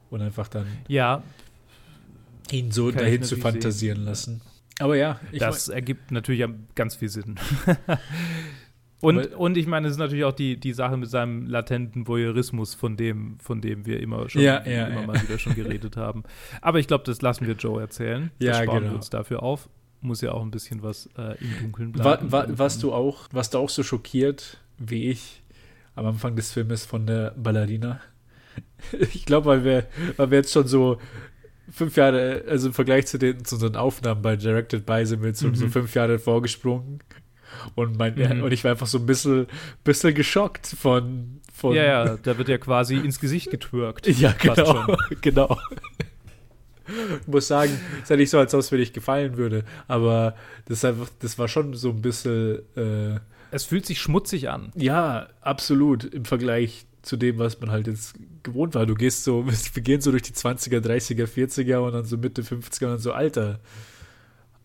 [0.09, 1.21] und einfach dann ja.
[2.51, 4.05] ihn so Kann dahin zu fantasieren sehen.
[4.05, 4.41] lassen.
[4.79, 7.35] Aber ja, das ergibt natürlich ganz viel Sinn.
[9.05, 12.73] Und, und ich meine, es ist natürlich auch die, die Sache mit seinem latenten Voyeurismus,
[12.73, 15.07] von dem, von dem wir immer schon ja, ja, immer ja.
[15.07, 16.23] mal wieder schon geredet haben.
[16.61, 18.31] Aber ich glaube, das lassen wir Joe erzählen.
[18.39, 18.91] Das ja, sparen genau.
[18.91, 19.69] wir uns dafür auf.
[20.01, 22.31] Muss ja auch ein bisschen was äh, im Dunkeln bleiben.
[22.31, 25.43] War, war, warst du auch, warst du auch so schockiert wie ich
[25.95, 27.99] am Anfang des Filmes von der Ballerina?
[29.13, 29.85] ich glaube, weil wir,
[30.17, 30.97] weil wir jetzt schon so
[31.69, 35.29] fünf Jahre, also im Vergleich zu den zu unseren Aufnahmen bei Directed By sind wir
[35.29, 35.55] jetzt mhm.
[35.55, 36.99] so fünf Jahre vorgesprungen.
[37.75, 38.43] Und, mein, mhm.
[38.43, 39.47] und ich war einfach so ein bisschen,
[39.83, 41.75] bisschen geschockt von, von.
[41.75, 44.07] Ja, ja, da wird ja quasi ins Gesicht getwirkt.
[44.19, 44.95] Ja, genau.
[45.21, 45.57] genau.
[47.21, 49.63] Ich muss sagen, es ist ja nicht so, als ob es mir nicht gefallen würde,
[49.87, 52.59] aber das, einfach, das war schon so ein bisschen.
[52.75, 53.19] Äh,
[53.51, 54.71] es fühlt sich schmutzig an.
[54.75, 56.03] Ja, absolut.
[56.03, 58.85] Im Vergleich zu dem, was man halt jetzt gewohnt war.
[58.85, 62.41] Du gehst so, wir gehen so durch die 20er, 30er, 40er und dann so Mitte
[62.41, 63.59] 50er und dann so, Alter,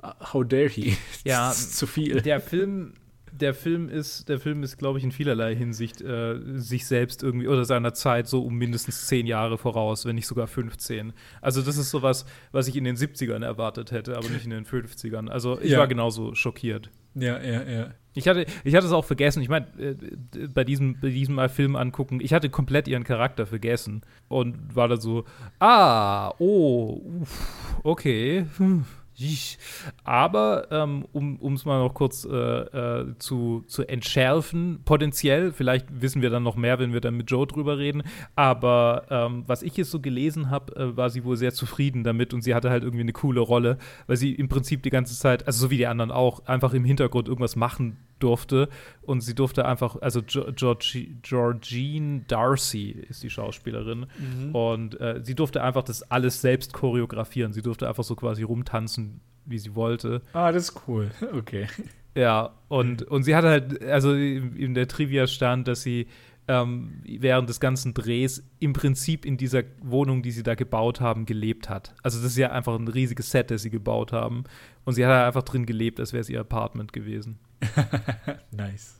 [0.02, 0.96] how dare he?
[1.24, 2.20] Ja, zu viel.
[2.22, 2.94] Der Film,
[3.32, 7.48] der Film ist, der Film ist, glaube ich, in vielerlei Hinsicht äh, sich selbst irgendwie
[7.48, 11.12] oder seiner Zeit so um mindestens zehn Jahre voraus, wenn nicht sogar 15.
[11.40, 14.64] Also das ist sowas, was ich in den 70ern erwartet hätte, aber nicht in den
[14.66, 15.28] 50ern.
[15.28, 15.78] Also ich Ja.
[15.78, 16.90] war genauso schockiert.
[17.14, 17.90] Ja, ja, ja.
[18.14, 19.40] Ich hatte, ich hatte es auch vergessen.
[19.42, 19.94] Ich meine, äh,
[20.52, 24.88] bei diesem, bei diesem Mal Film angucken, ich hatte komplett ihren Charakter vergessen und war
[24.88, 25.24] da so,
[25.60, 28.46] ah, oh, uff, okay.
[28.56, 28.84] hm.
[30.04, 36.22] Aber ähm, um es mal noch kurz äh, äh, zu, zu entschärfen, potenziell, vielleicht wissen
[36.22, 38.02] wir dann noch mehr, wenn wir dann mit Joe drüber reden,
[38.36, 42.34] aber ähm, was ich jetzt so gelesen habe, äh, war sie wohl sehr zufrieden damit
[42.34, 45.46] und sie hatte halt irgendwie eine coole Rolle, weil sie im Prinzip die ganze Zeit,
[45.46, 48.68] also so wie die anderen auch, einfach im Hintergrund irgendwas machen durfte
[49.02, 54.06] und sie durfte einfach, also Jo- Georgi- Georgine Darcy ist die Schauspielerin
[54.52, 57.52] und äh, sie durfte einfach das alles selbst choreografieren.
[57.52, 60.22] Sie durfte einfach so quasi rumtanzen, wie sie wollte.
[60.32, 61.10] Ah, das ist cool.
[61.34, 61.66] Okay.
[62.14, 66.08] Ja, und, und sie hatte halt, also in in der Trivia stand, dass sie
[66.48, 71.24] ähm, während des ganzen Drehs im Prinzip in dieser Wohnung, die sie da gebaut haben,
[71.24, 71.94] gelebt hat.
[72.02, 74.42] Also das ist ja einfach ein riesiges Set, das sie gebaut haben.
[74.84, 77.38] Und sie hat halt einfach drin gelebt, als wäre es ihr Apartment gewesen.
[78.50, 78.94] nice.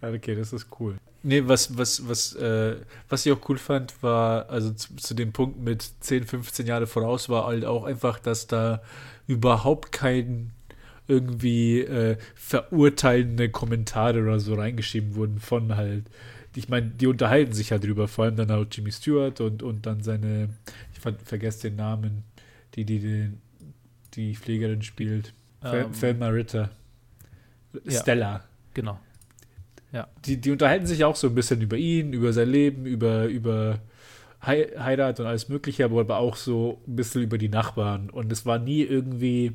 [0.00, 0.96] Ja, Okay, das ist cool.
[1.24, 2.76] Nee, was, was, was, äh,
[3.08, 6.88] was ich auch cool fand, war, also zu, zu dem Punkt mit 10, 15 Jahre
[6.88, 8.82] voraus, war halt auch einfach, dass da
[9.28, 10.50] überhaupt kein
[11.06, 16.04] irgendwie äh, verurteilende Kommentare oder so reingeschrieben wurden von halt.
[16.56, 19.86] Ich meine, die unterhalten sich halt drüber, vor allem dann auch Jimmy Stewart und, und
[19.86, 20.50] dann seine,
[20.92, 22.24] ich ver vergesse den Namen,
[22.74, 23.30] die, die, die,
[24.14, 25.32] die Pflegerin spielt.
[25.62, 26.70] Fel- Ähm, Thelma Ritter.
[27.84, 28.00] Ja.
[28.00, 28.98] Stella Genau.
[30.24, 33.80] die, die unterhalten sich auch so ein bisschen über ihn, über sein Leben, über, über
[34.44, 38.08] Hei- Heirat und alles Mögliche, aber aber auch so ein bisschen über die Nachbarn.
[38.10, 39.52] Und es war nie irgendwie,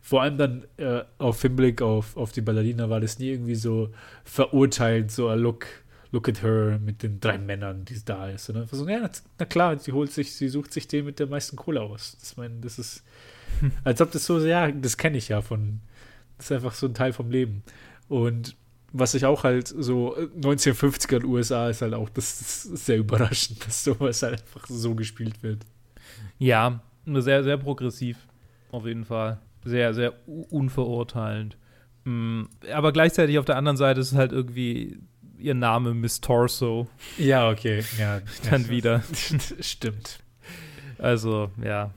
[0.00, 3.90] vor allem dann äh, auf Hinblick auf, auf die Ballerina, war das nie irgendwie so
[4.24, 5.66] verurteilt, so, look,
[6.10, 8.48] look at her mit den drei Männern, die da ist.
[8.48, 9.08] Und einfach so, ja,
[9.38, 12.16] na klar, sie holt sich, sie sucht sich den mit der meisten Kohle aus.
[12.18, 13.04] Das, mein, das ist,
[13.84, 15.80] als ob das so, ja, das kenne ich ja von,
[16.38, 17.62] das ist einfach so ein Teil vom Leben.
[18.08, 18.56] Und
[18.92, 23.64] was ich auch halt so äh, 1950er USA ist halt auch, das ist sehr überraschend,
[23.66, 25.66] dass sowas halt einfach so gespielt wird.
[26.38, 28.16] Ja, sehr, sehr progressiv.
[28.70, 29.38] Auf jeden Fall.
[29.64, 31.56] Sehr, sehr unverurteilend.
[32.04, 34.98] Mm, Aber gleichzeitig auf der anderen Seite ist es halt irgendwie
[35.38, 37.84] ihr Name Miss Torso Ja, okay.
[37.98, 38.20] Ja,
[38.50, 39.02] dann wieder.
[39.60, 40.20] Stimmt.
[40.98, 41.92] Also, ja,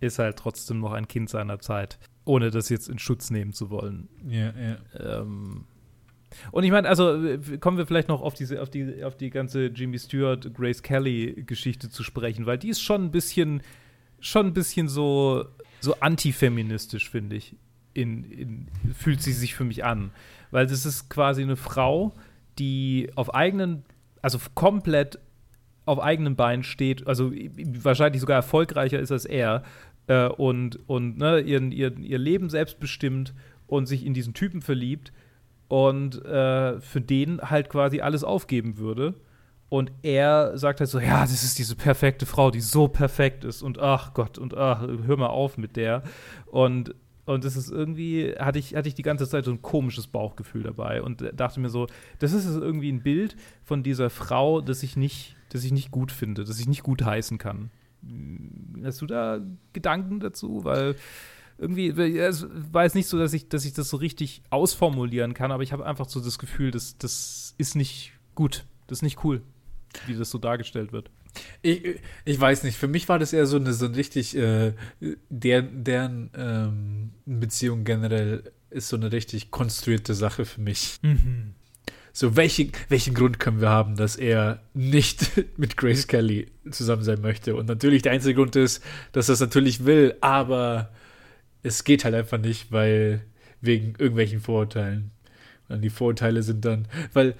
[0.00, 1.98] ist halt trotzdem noch ein Kind seiner Zeit.
[2.26, 4.08] Ohne das jetzt in Schutz nehmen zu wollen.
[4.28, 5.20] Ja, ja.
[5.20, 5.64] Ähm,
[6.50, 7.18] und ich meine, also
[7.60, 11.88] kommen wir vielleicht noch auf diese, auf die, auf die ganze Jimmy Stewart, Grace Kelly-Geschichte
[11.88, 13.62] zu sprechen, weil die ist schon ein bisschen,
[14.20, 15.46] schon ein bisschen so,
[15.80, 17.56] so antifeministisch, finde ich.
[17.94, 20.10] In, in, fühlt sie sich für mich an.
[20.50, 22.12] Weil das ist quasi eine Frau,
[22.58, 23.84] die auf eigenen,
[24.20, 25.18] also komplett
[25.86, 29.62] auf eigenen Beinen steht, also wahrscheinlich sogar erfolgreicher ist als er
[30.06, 33.34] äh, und, und ne, ihren, ihr, ihr Leben selbst bestimmt
[33.66, 35.12] und sich in diesen Typen verliebt
[35.68, 39.14] und äh, für den halt quasi alles aufgeben würde.
[39.68, 43.62] Und er sagt halt so, ja, das ist diese perfekte Frau, die so perfekt ist
[43.62, 46.04] und ach Gott und ach, hör mal auf mit der.
[46.46, 50.06] Und, und das ist irgendwie, hatte ich, hatte ich die ganze Zeit so ein komisches
[50.06, 51.88] Bauchgefühl dabei und dachte mir so,
[52.20, 56.12] das ist irgendwie ein Bild von dieser Frau, das ich nicht, das ich nicht gut
[56.12, 57.70] finde, das ich nicht gut heißen kann.
[58.84, 59.40] Hast du da
[59.72, 60.64] Gedanken dazu?
[60.64, 60.96] Weil
[61.58, 65.52] irgendwie, es war jetzt nicht so, dass ich, dass ich das so richtig ausformulieren kann,
[65.52, 69.24] aber ich habe einfach so das Gefühl, dass das ist nicht gut, das ist nicht
[69.24, 69.42] cool,
[70.06, 71.10] wie das so dargestellt wird.
[71.62, 74.72] Ich, ich weiß nicht, für mich war das eher so eine so ein richtig, äh,
[75.28, 80.98] deren, deren ähm, Beziehung generell ist so eine richtig konstruierte Sache für mich.
[82.18, 87.20] So, welche, welchen Grund können wir haben, dass er nicht mit Grace Kelly zusammen sein
[87.20, 87.54] möchte?
[87.54, 90.88] Und natürlich der einzige Grund ist, dass er es natürlich will, aber
[91.62, 93.20] es geht halt einfach nicht, weil
[93.60, 95.10] wegen irgendwelchen Vorurteilen.
[95.68, 97.34] Und die Vorurteile sind dann, weil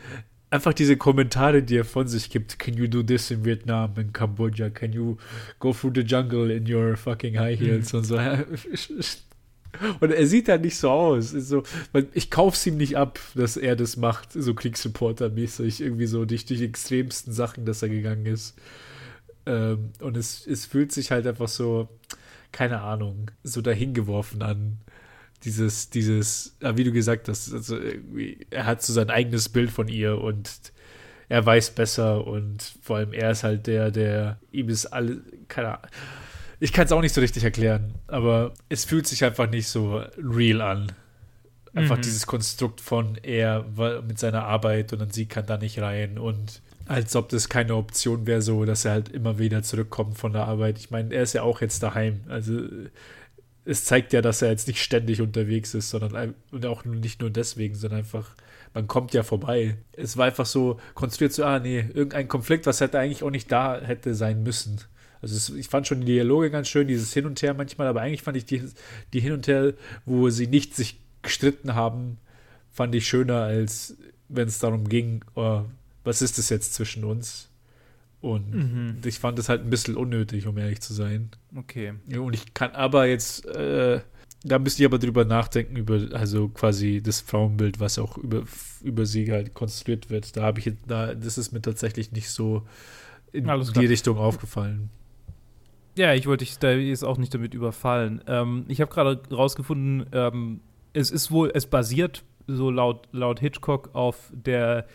[0.51, 4.13] einfach diese Kommentare, die er von sich gibt, can you do this in Vietnam, in
[4.13, 5.17] Kambodscha, can you
[5.59, 8.19] go through the jungle in your fucking high heels und so.
[10.01, 11.31] Und er sieht halt nicht so aus.
[11.31, 11.63] So,
[12.13, 16.63] ich kauf's ihm nicht ab, dass er das macht, so Kriegsreporter-mäßig, irgendwie so durch die
[16.65, 18.57] extremsten Sachen, dass er gegangen ist.
[19.47, 21.89] Ähm, und es, es fühlt sich halt einfach so,
[22.53, 24.79] keine Ahnung, so dahingeworfen an.
[25.45, 27.79] Dieses, dieses, ja, wie du gesagt hast, also
[28.51, 30.51] er hat so sein eigenes Bild von ihr und
[31.29, 35.79] er weiß besser und vor allem er ist halt der, der ihm ist alle, keine
[35.79, 35.91] Ahnung.
[36.59, 40.03] Ich kann es auch nicht so richtig erklären, aber es fühlt sich einfach nicht so
[40.17, 40.93] real an.
[41.75, 42.03] Einfach mhm.
[42.03, 43.67] dieses Konstrukt von er
[44.07, 47.75] mit seiner Arbeit und dann sie kann da nicht rein und als ob das keine
[47.75, 50.79] Option wäre, so dass er halt immer wieder zurückkommt von der Arbeit.
[50.79, 52.21] Ich meine, er ist ja auch jetzt daheim.
[52.29, 52.61] Also
[53.65, 57.31] es zeigt ja, dass er jetzt nicht ständig unterwegs ist, sondern und auch nicht nur
[57.31, 58.31] deswegen, sondern einfach,
[58.73, 59.77] man kommt ja vorbei.
[59.93, 63.51] Es war einfach so konstruiert, so, ah, nee, irgendein Konflikt, was hätte eigentlich auch nicht
[63.51, 64.81] da hätte sein müssen.
[65.23, 68.01] Also es, ich fand schon die Dialoge ganz schön, dieses Hin und Her manchmal, aber
[68.01, 68.63] eigentlich fand ich die,
[69.13, 69.75] die Hin und Her,
[70.05, 72.19] wo sie nicht sich gestritten haben,
[72.71, 73.97] fand ich schöner, als
[74.29, 75.63] wenn es darum ging, oh,
[76.05, 77.49] was ist das jetzt zwischen uns?
[78.21, 78.97] Und mhm.
[79.05, 81.31] ich fand es halt ein bisschen unnötig, um ehrlich zu sein.
[81.55, 81.95] Okay.
[82.17, 84.01] Und ich kann aber jetzt, äh,
[84.43, 88.45] da müsste ich aber drüber nachdenken, über also quasi das Frauenbild, was auch über,
[88.83, 90.37] über sie halt konstruiert wird.
[90.37, 92.67] Da habe ich da, das ist mir tatsächlich nicht so
[93.33, 94.91] in die Richtung aufgefallen.
[95.97, 98.23] Ja, ich wollte dich da jetzt auch nicht damit überfallen.
[98.27, 100.61] Ähm, ich habe gerade rausgefunden, ähm,
[100.93, 104.87] es ist wohl, es basiert so laut, laut Hitchcock auf der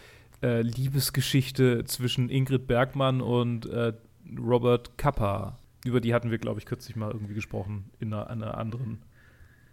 [0.43, 3.93] äh, Liebesgeschichte zwischen Ingrid Bergmann und äh,
[4.37, 5.57] Robert Kappa.
[5.83, 9.01] Über die hatten wir, glaube ich, kürzlich mal irgendwie gesprochen in einer, einer anderen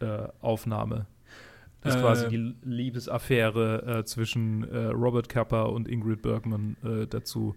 [0.00, 1.06] äh, Aufnahme.
[1.82, 2.28] Das ist quasi äh.
[2.30, 6.76] die Liebesaffäre äh, zwischen äh, Robert Kappa und Ingrid Bergman
[7.10, 7.54] dazu.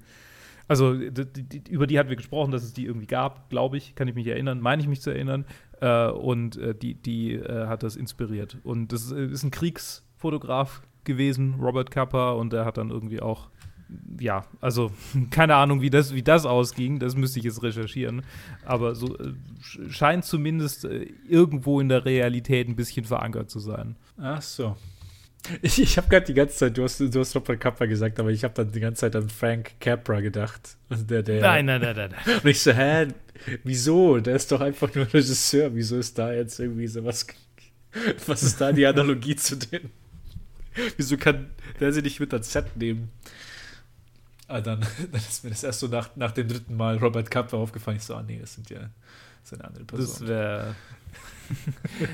[0.71, 3.93] Also die, die, über die hatten wir gesprochen, dass es die irgendwie gab, glaube ich,
[3.93, 5.43] kann ich mich erinnern, meine ich mich zu erinnern.
[5.81, 8.57] und die, die hat das inspiriert.
[8.63, 13.49] Und das ist, ein Kriegsfotograf gewesen, Robert Kappa, und er hat dann irgendwie auch,
[14.17, 14.91] ja, also
[15.29, 18.21] keine Ahnung, wie das, wie das ausging, das müsste ich jetzt recherchieren,
[18.65, 19.33] aber so äh,
[19.89, 23.97] scheint zumindest äh, irgendwo in der Realität ein bisschen verankert zu sein.
[24.17, 24.77] Ach so.
[25.61, 28.29] Ich, ich habe gerade die ganze Zeit, du hast, du hast Robert Kappa gesagt, aber
[28.29, 30.77] ich habe dann die ganze Zeit an Frank Capra gedacht.
[30.89, 32.39] Also der, der, nein, nein, nein, nein, nein.
[32.43, 33.07] Und ich so, hä,
[33.63, 34.19] wieso?
[34.19, 35.73] Der ist doch einfach nur Regisseur.
[35.73, 37.25] Wieso ist da jetzt irgendwie so was?
[38.27, 39.91] Was ist da die Analogie zu denen?
[40.95, 43.09] Wieso kann der sie nicht mit ans Set nehmen?
[44.47, 44.79] Ah, dann,
[45.11, 47.97] dann ist mir das erst so nach, nach dem dritten Mal Robert Kappa aufgefallen.
[47.97, 48.89] Ich so, ah nee, das sind ja
[49.43, 50.07] das ist eine andere Person.
[50.07, 50.75] Das wäre.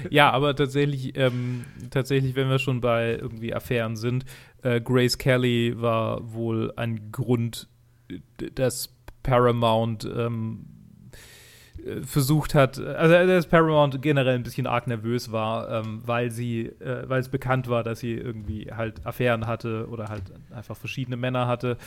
[0.09, 4.25] Ja, aber tatsächlich, ähm, tatsächlich, wenn wir schon bei irgendwie Affären sind,
[4.63, 7.67] äh, Grace Kelly war wohl ein Grund,
[8.55, 10.76] dass Paramount ähm,
[12.03, 17.07] versucht hat, also dass Paramount generell ein bisschen arg nervös war, ähm, weil sie, äh,
[17.07, 21.47] weil es bekannt war, dass sie irgendwie halt Affären hatte oder halt einfach verschiedene Männer
[21.47, 21.77] hatte,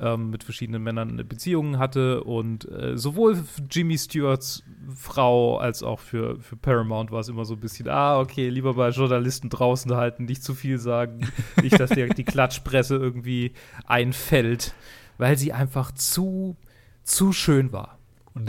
[0.00, 4.62] ähm, mit verschiedenen Männern Beziehungen hatte und äh, sowohl für Jimmy Stewarts
[4.94, 8.74] Frau als auch für, für Paramount war es immer so ein bisschen, ah, okay, lieber
[8.74, 11.28] bei Journalisten draußen halten, nicht zu viel sagen,
[11.62, 13.52] nicht, dass die, die Klatschpresse irgendwie
[13.86, 14.74] einfällt,
[15.18, 16.56] weil sie einfach zu,
[17.02, 17.97] zu schön war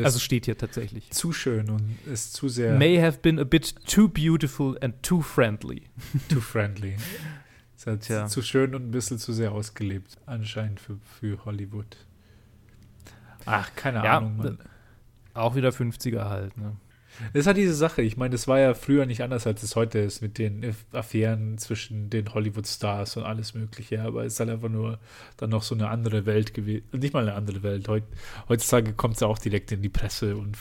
[0.02, 1.12] also steht hier tatsächlich.
[1.12, 2.78] Zu schön und ist zu sehr.
[2.78, 5.84] May have been a bit too beautiful and too friendly.
[6.30, 6.96] too friendly.
[7.76, 8.28] Ist halt Tja.
[8.28, 11.98] zu schön und ein bisschen zu sehr ausgelebt, anscheinend für, für Hollywood.
[13.46, 14.60] Ach, keine ja, Ahnung, Mann.
[15.34, 16.76] Auch wieder 50er halt, ne?
[17.34, 18.02] Das ist halt diese Sache.
[18.02, 21.58] Ich meine, das war ja früher nicht anders, als es heute ist, mit den Affären
[21.58, 24.02] zwischen den Hollywood-Stars und alles Mögliche.
[24.02, 25.00] Aber es ist halt einfach nur
[25.38, 26.84] dann noch so eine andere Welt gewesen.
[26.94, 27.88] Nicht mal eine andere Welt.
[27.88, 28.04] Heut,
[28.48, 30.58] heutzutage kommt es ja auch direkt in die Presse und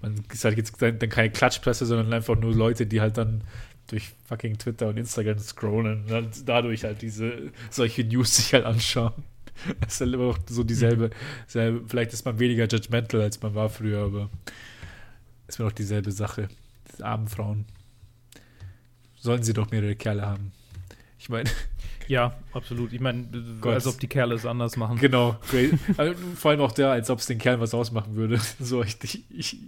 [0.00, 3.42] man ist halt jetzt dann keine Klatschpresse, sondern einfach nur Leute, die halt dann
[3.88, 8.64] durch fucking Twitter und Instagram scrollen und dann dadurch halt diese solche News sich halt
[8.64, 9.12] anschauen.
[9.80, 11.10] Das ist halt immer noch so dieselbe,
[11.48, 14.30] dieselbe, vielleicht ist man weniger judgmental, als man war früher, aber
[15.48, 16.48] ist mir doch dieselbe Sache.
[16.90, 17.64] Diese armen Frauen.
[19.16, 20.52] Sollen sie doch mehrere Kerle haben.
[21.18, 21.50] Ich meine.
[22.06, 22.94] Ja, absolut.
[22.94, 23.28] Ich meine,
[23.60, 24.96] als ob die Kerle es anders machen.
[24.98, 25.36] Genau.
[25.98, 28.40] Also, vor allem auch der, als ob es den Kerlen was ausmachen würde.
[28.58, 28.96] So, ich,
[29.28, 29.58] ich,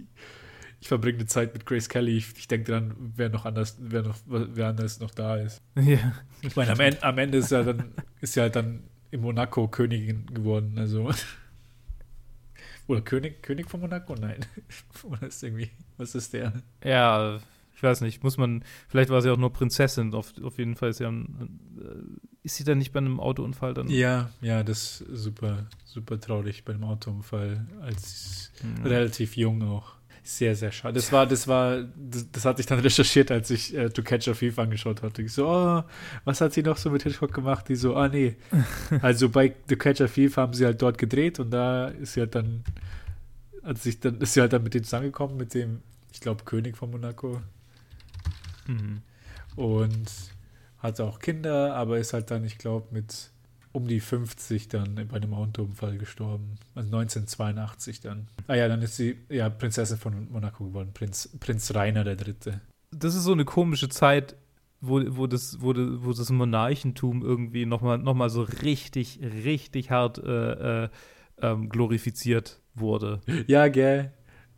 [0.79, 2.17] ich verbringe eine Zeit mit Grace Kelly.
[2.17, 5.61] Ich, ich denke dran, wer noch anders, wer noch, wer anders noch da ist.
[5.79, 6.13] Ja.
[6.41, 10.25] Ich meine, am Ende, am Ende ist ja dann, ist ja dann in Monaco Königin
[10.33, 10.79] geworden.
[10.79, 11.11] Also.
[12.91, 14.15] Oder König, König von Monaco?
[14.15, 14.45] Nein.
[15.03, 16.51] Oder ist irgendwie, was ist der?
[16.83, 17.39] Ja,
[17.73, 20.89] ich weiß nicht, muss man, vielleicht war sie auch nur Prinzessin, auf, auf jeden Fall
[20.89, 23.87] ist sie, ein, äh, ist sie dann nicht bei einem Autounfall dann?
[23.87, 28.85] Ja, ja, das ist super, super traurig bei einem Autounfall, als mhm.
[28.85, 29.93] relativ jung auch.
[30.23, 30.93] Sehr, sehr schade.
[30.93, 34.27] Das war, das war, das, das hatte ich dann recherchiert, als ich äh, To Catch
[34.27, 35.23] a Thief angeschaut hatte.
[35.23, 35.83] Ich so, oh,
[36.25, 37.67] was hat sie noch so mit Hitchcock gemacht?
[37.69, 38.35] Die so, ah nee.
[39.01, 42.21] also bei To Catch a Thief haben sie halt dort gedreht und da ist sie
[42.21, 42.63] halt dann,
[43.63, 45.81] hat sich dann, ist sie halt dann mit denen zusammengekommen, mit dem,
[46.11, 47.41] ich glaube, König von Monaco.
[48.67, 49.01] Mhm.
[49.55, 50.11] Und
[50.77, 53.30] hatte auch Kinder, aber ist halt dann, ich glaube, mit
[53.73, 56.55] um die 50 dann bei einem Autounfall gestorben.
[56.75, 58.27] Also 1982 dann.
[58.47, 62.61] Ah ja, dann ist sie ja Prinzessin von Monaco geworden, Prinz, Prinz Rainer der Dritte.
[62.91, 64.35] Das ist so eine komische Zeit,
[64.81, 70.17] wo, wo, das, wo, wo das Monarchentum irgendwie nochmal noch mal so richtig, richtig hart
[70.17, 70.89] äh, äh,
[71.41, 73.21] ähm, glorifiziert wurde.
[73.47, 74.11] Ja, gell.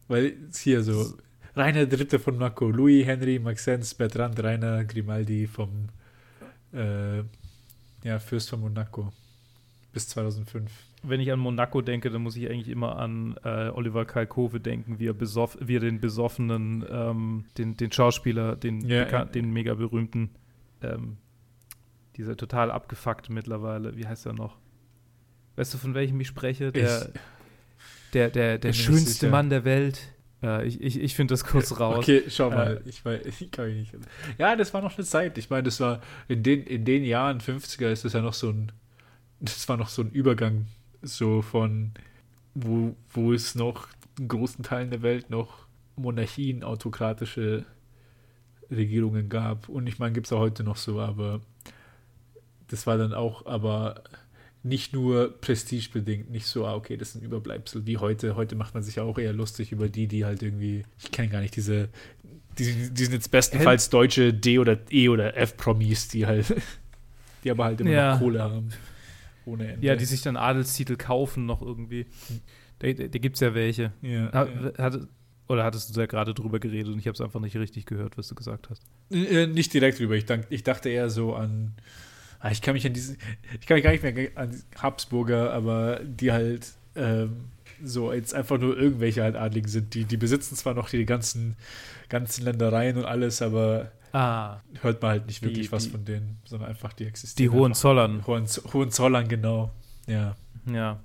[0.08, 1.14] Weil es hier so
[1.56, 5.90] Rainer Dritte von Monaco, Louis Henry Maxence Bertrand Rainer Grimaldi vom
[6.72, 7.24] äh,
[8.04, 9.12] ja, Fürst von Monaco
[9.94, 10.72] bis 2005.
[11.04, 15.00] Wenn ich an Monaco denke, dann muss ich eigentlich immer an äh, Oliver Kalkofe denken,
[15.00, 19.26] wie er, besoff, wie er den besoffenen, ähm, den, den Schauspieler, den, Ja, ja.
[19.26, 20.30] den mega berühmten,
[20.82, 21.18] ähm,
[22.16, 24.58] dieser total abgefuckte mittlerweile, wie heißt er noch?
[25.58, 26.72] Weißt du, von welchem ich spreche?
[26.72, 27.20] Der, Ich-
[28.14, 29.30] der, der, der nicht schönste.
[29.30, 30.13] Mann der Welt.
[30.44, 32.00] Äh, ich ich, ich finde das kurz raus.
[32.00, 32.82] Okay, schau mal.
[32.86, 34.06] ich, weiß, ich kann mich nicht.
[34.38, 35.38] Ja, das war noch eine Zeit.
[35.38, 38.50] Ich meine, das war in den, in den Jahren 50er ist das ja noch so
[38.50, 38.72] ein,
[39.40, 40.68] das war noch so ein Übergang
[41.02, 41.92] so von,
[42.54, 43.88] wo, wo es noch
[44.20, 47.66] in großen Teilen der Welt noch Monarchien, autokratische
[48.72, 49.70] Regierungen gab.
[49.70, 51.42] Und ich meine, gibt es auch heute noch so, aber
[52.68, 54.04] das war dann auch, aber
[54.64, 58.36] nicht nur prestigebedingt, nicht so, ah, okay, das sind Überbleibsel wie heute.
[58.36, 61.42] Heute macht man sich auch eher lustig über die, die halt irgendwie, ich kenne gar
[61.42, 61.90] nicht diese,
[62.58, 66.54] die, die sind jetzt bestenfalls deutsche D oder E oder F-Promis, die halt,
[67.44, 68.14] die aber halt immer Ja.
[68.14, 68.70] noch Kohle haben.
[69.46, 69.86] Ohne Ende.
[69.86, 72.06] Ja, die sich dann Adelstitel kaufen noch irgendwie.
[72.80, 73.92] Da, da, da gibt es ja welche.
[74.02, 74.78] ja, Ha- ja.
[74.82, 74.98] Hat,
[75.50, 78.18] oder hattest du da gerade drüber geredet und ich habe es einfach nicht richtig gehört,
[78.18, 78.82] was du gesagt hast?
[79.12, 80.16] Äh, Nicht direkt drüber.
[80.16, 81.74] Ich, dank, ich dachte eher so an.
[82.46, 83.16] Ah, Ich kann mich an diese.
[83.60, 87.46] Ich kann mich gar nicht mehr an Habsburger, aber die halt ähm,
[87.84, 89.94] so jetzt einfach nur irgendwelche halt Adligen sind.
[89.94, 91.56] Die, die besitzen zwar noch die ganzen,
[92.10, 96.06] ganzen Ländereien und alles, aber Ah, hört man halt nicht Die- wirklich was die- von
[96.06, 97.50] denen, sondern einfach die die existieren.
[97.52, 97.62] einfach.
[97.64, 98.28] Hohenzollern.
[98.28, 99.72] Hohen, Hohenzollern, genau.
[100.06, 100.36] Ja.
[100.72, 101.00] Ja.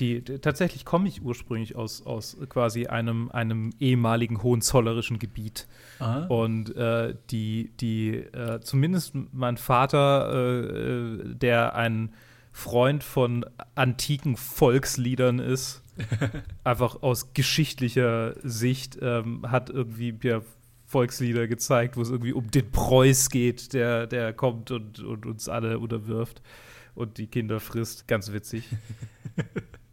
[0.00, 5.68] Die, d- tatsächlich komme ich ursprünglich aus, aus quasi einem, einem ehemaligen hohenzollerischen Gebiet.
[6.00, 6.24] Ah.
[6.26, 12.12] Und äh, die, die äh, zumindest mein Vater, äh, äh, der ein
[12.52, 15.82] Freund von antiken Volksliedern ist,
[16.64, 20.42] einfach aus geschichtlicher Sicht, ähm, hat irgendwie mir
[20.86, 25.48] Volkslieder gezeigt, wo es irgendwie um den Preuß geht, der, der kommt und, und uns
[25.48, 26.42] alle unterwirft
[26.94, 28.06] und die Kinder frisst.
[28.06, 28.68] Ganz witzig.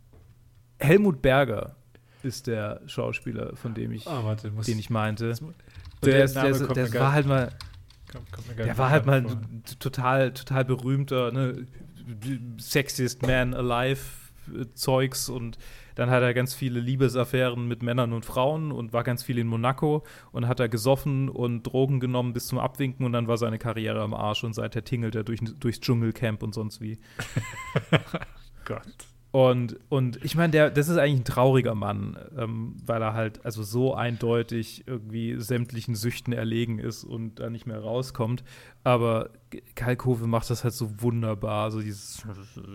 [0.82, 1.76] Helmut Berger
[2.24, 5.30] ist der Schauspieler, von dem ich, Ah, warte, muss den ich meinte.
[5.30, 5.42] Das-
[6.76, 7.52] der gar- war halt mal,
[8.12, 11.66] kommt- kommt der war halt mal ein total, total berühmter, ne,
[12.58, 14.00] sexiest man alive
[14.56, 15.58] äh, Zeugs und
[15.96, 19.46] dann hat er ganz viele Liebesaffären mit Männern und Frauen und war ganz viel in
[19.48, 23.60] Monaco und hat er gesoffen und Drogen genommen bis zum Abwinken und dann war seine
[23.60, 26.98] Karriere am Arsch und seither tingelt er durch, durchs Dschungelcamp und sonst wie.
[28.66, 28.82] Gott.
[29.32, 33.64] Und, und ich meine, das ist eigentlich ein trauriger Mann, ähm, weil er halt also
[33.64, 38.44] so eindeutig irgendwie sämtlichen Süchten erlegen ist und da nicht mehr rauskommt.
[38.84, 39.30] Aber
[39.76, 42.26] Kalkofe macht das halt so wunderbar, so dieses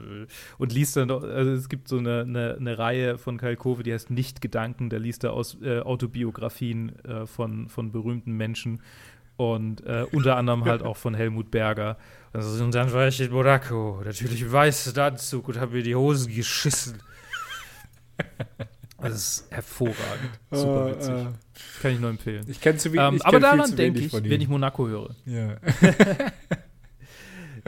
[0.58, 3.92] und liest dann, doch- also es gibt so eine, eine, eine Reihe von Kalkofe, die
[3.92, 8.80] heißt Nicht-Gedanken, da liest er aus äh, Autobiografien äh, von, von berühmten Menschen
[9.36, 11.96] und äh, unter anderem halt auch von Helmut Berger.
[12.32, 16.34] Also, und dann war ich in Monaco, natürlich weißer Anzug und habe mir die Hosen
[16.34, 17.00] geschissen.
[19.00, 20.30] Das ist hervorragend.
[20.50, 21.12] Super Ah, witzig.
[21.14, 21.32] ah.
[21.82, 22.44] Kann ich nur empfehlen.
[22.48, 23.06] Ich kenne zu wenig.
[23.06, 25.14] Ähm, aber daran denke ich, wenn ich Monaco höre.
[25.26, 25.56] Ja.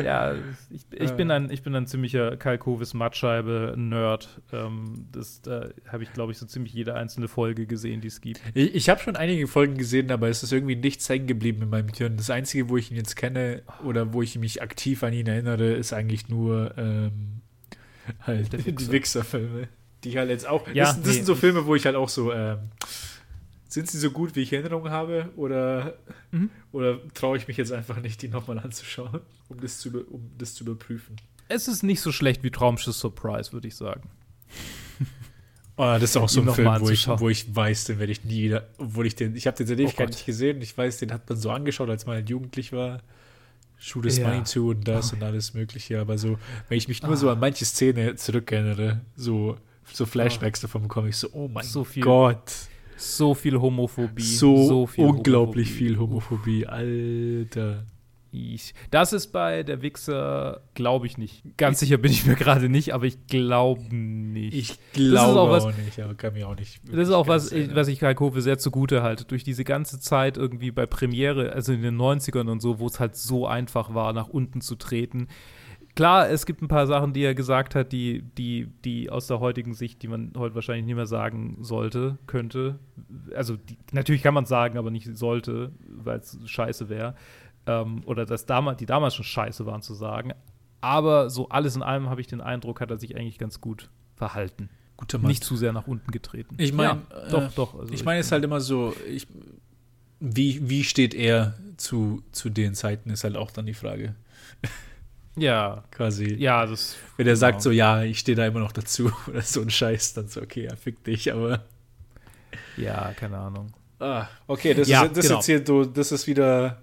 [0.03, 0.35] Ja,
[0.71, 4.41] ich, ich, bin, ein, ich bin ein ziemlicher Kalkovis Mattscheibe-Nerd.
[4.53, 8.21] Ähm, das da habe ich, glaube ich, so ziemlich jede einzelne Folge gesehen, die es
[8.21, 8.41] gibt.
[8.55, 11.71] Ich, ich habe schon einige Folgen gesehen, aber es ist irgendwie nichts hängen geblieben in
[11.71, 12.17] meinem Hirn.
[12.17, 15.73] Das Einzige, wo ich ihn jetzt kenne oder wo ich mich aktiv an ihn erinnere,
[15.73, 17.43] ist eigentlich nur ähm,
[18.21, 18.93] halt die Wichser.
[18.93, 19.69] Wichser-Filme.
[20.05, 20.67] Die ich halt jetzt auch.
[20.69, 22.33] Ja, das, das nee, sind so Filme, wo ich halt auch so.
[22.33, 22.59] Ähm,
[23.69, 25.31] sind sie so gut, wie ich Erinnerungen habe?
[25.37, 25.99] Oder,
[26.31, 26.51] Mhm.
[26.73, 30.55] oder traue ich mich jetzt einfach nicht, die nochmal anzuschauen, um das, zu, um das
[30.55, 31.17] zu überprüfen?
[31.49, 34.03] Es ist nicht so schlecht wie Traumschiff Surprise, würde ich sagen.
[35.77, 38.25] Oh, das ist auch so ein Film, wo ich, wo ich weiß, den werde ich
[38.25, 40.17] nie wieder, obwohl ich den, ich habe den seit Ewigkeit Gott.
[40.17, 40.61] nicht gesehen.
[40.63, 43.01] Ich weiß, den hat man so angeschaut, als man halt jugendlich war.
[43.81, 44.29] Shoot is Ja.
[44.31, 46.01] mine too und das und alles mögliche.
[46.01, 46.37] Aber so,
[46.69, 49.57] wenn ich mich nur so an manche Szene zurückerinnere, so,
[49.93, 52.53] so Flashbacks davon bekomme ich so, oh mein So Gott.
[52.99, 54.23] So viel Homophobie.
[54.23, 55.85] So, viel unglaublich Homophobie.
[55.89, 57.85] viel Homophobie, Alter.
[58.31, 58.75] Ich.
[58.91, 61.43] Das ist bei der Wichser, glaube ich nicht.
[61.57, 64.55] Ganz sicher bin ich mir gerade nicht, aber ich glaube nicht.
[64.55, 66.81] Ich glaube auch auch, was- nicht, aber kann mich auch nicht.
[66.93, 69.25] das ist auch was, ich, was ich Kalkofe sehr zugute halte.
[69.25, 73.01] Durch diese ganze Zeit irgendwie bei Premiere, also in den 90ern und so, wo es
[73.01, 75.29] halt so einfach war, nach unten zu treten,
[75.99, 79.41] klar, es gibt ein paar Sachen, die er gesagt hat, die, die, die aus der
[79.41, 82.79] heutigen Sicht, die man heute wahrscheinlich nicht mehr sagen sollte, könnte.
[83.35, 87.17] Also die, natürlich kann man es sagen, aber nicht sollte, weil es scheiße wäre.
[87.67, 90.35] Ähm, oder dass damals, die damals schon scheiße waren zu sagen.
[90.81, 93.91] Aber so alles in allem habe ich den Eindruck, hat er sich eigentlich ganz gut
[94.15, 94.69] verhalten.
[94.97, 95.27] Guter Mann.
[95.27, 96.55] Nicht zu sehr nach unten getreten.
[96.59, 97.75] Ich meine, ja, äh, doch, doch.
[97.77, 99.27] Also ich meine, es ist halt immer so, ich,
[100.21, 104.15] wie, wie steht er zu, zu den Zeiten, ist halt auch dann die Frage.
[105.41, 106.35] Ja, Quasi.
[106.35, 106.97] ja, das.
[107.17, 107.63] Wenn er sagt genau.
[107.63, 110.65] so, ja, ich stehe da immer noch dazu oder so ein Scheiß, dann so, okay,
[110.65, 111.65] ja, fick dich, aber.
[112.77, 113.73] Ja, keine Ahnung.
[113.99, 115.39] Ah, okay, das, Ja, ist, das, genau.
[115.41, 116.79] ist hier, so, das ist wieder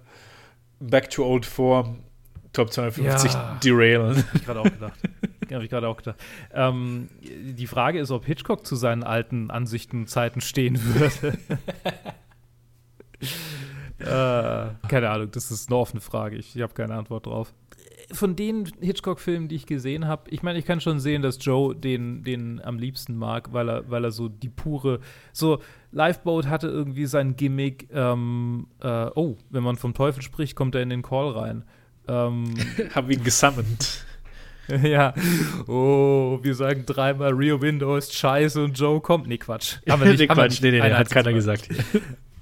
[0.80, 2.00] back to old form,
[2.52, 3.58] Top 250 Ja.
[3.62, 4.16] derailen.
[4.16, 4.98] Hab ich gerade auch gedacht.
[5.52, 6.16] Habe ich gerade auch gedacht.
[6.52, 11.38] Ähm, die Frage ist, ob Hitchcock zu seinen alten Ansichten Zeiten stehen würde.
[13.98, 16.36] äh, keine Ahnung, das ist eine offene Frage.
[16.36, 17.52] Ich, ich habe keine Antwort drauf.
[18.16, 21.74] Von den Hitchcock-Filmen, die ich gesehen habe, ich meine, ich kann schon sehen, dass Joe
[21.74, 25.00] den, den am liebsten mag, weil er, weil er so die pure,
[25.32, 25.60] so
[25.92, 30.82] Lifeboat hatte irgendwie sein Gimmick, ähm, äh, oh, wenn man vom Teufel spricht, kommt er
[30.82, 31.64] in den Call rein.
[32.08, 32.54] Ähm,
[32.94, 34.04] Hab ihn gesammelt.
[34.82, 35.14] ja.
[35.66, 39.26] Oh, wir sagen dreimal Rear Window ist scheiße und Joe kommt.
[39.28, 39.76] Nee, Quatsch.
[39.88, 40.20] Haben wir nicht.
[40.20, 40.62] nee, haben wir Quatsch, nicht.
[40.62, 41.34] nee, nee, hat keiner Mal.
[41.34, 41.68] gesagt.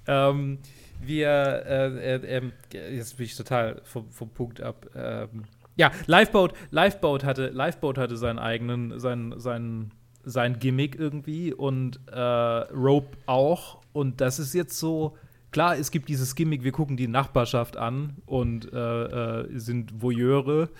[0.06, 0.58] Ähm,
[1.00, 4.86] wir, äh, äh, ähm, jetzt bin ich total vom, vom Punkt ab.
[4.94, 5.44] Ähm,
[5.76, 9.90] ja, Lifeboat, Lifeboat hatte, Lifeboat hatte seinen eigenen, sein, sein,
[10.22, 13.80] sein Gimmick irgendwie und äh, Rope auch.
[13.92, 15.16] Und das ist jetzt so,
[15.50, 20.70] klar, es gibt dieses Gimmick, wir gucken die Nachbarschaft an und äh, äh, sind Voyeure.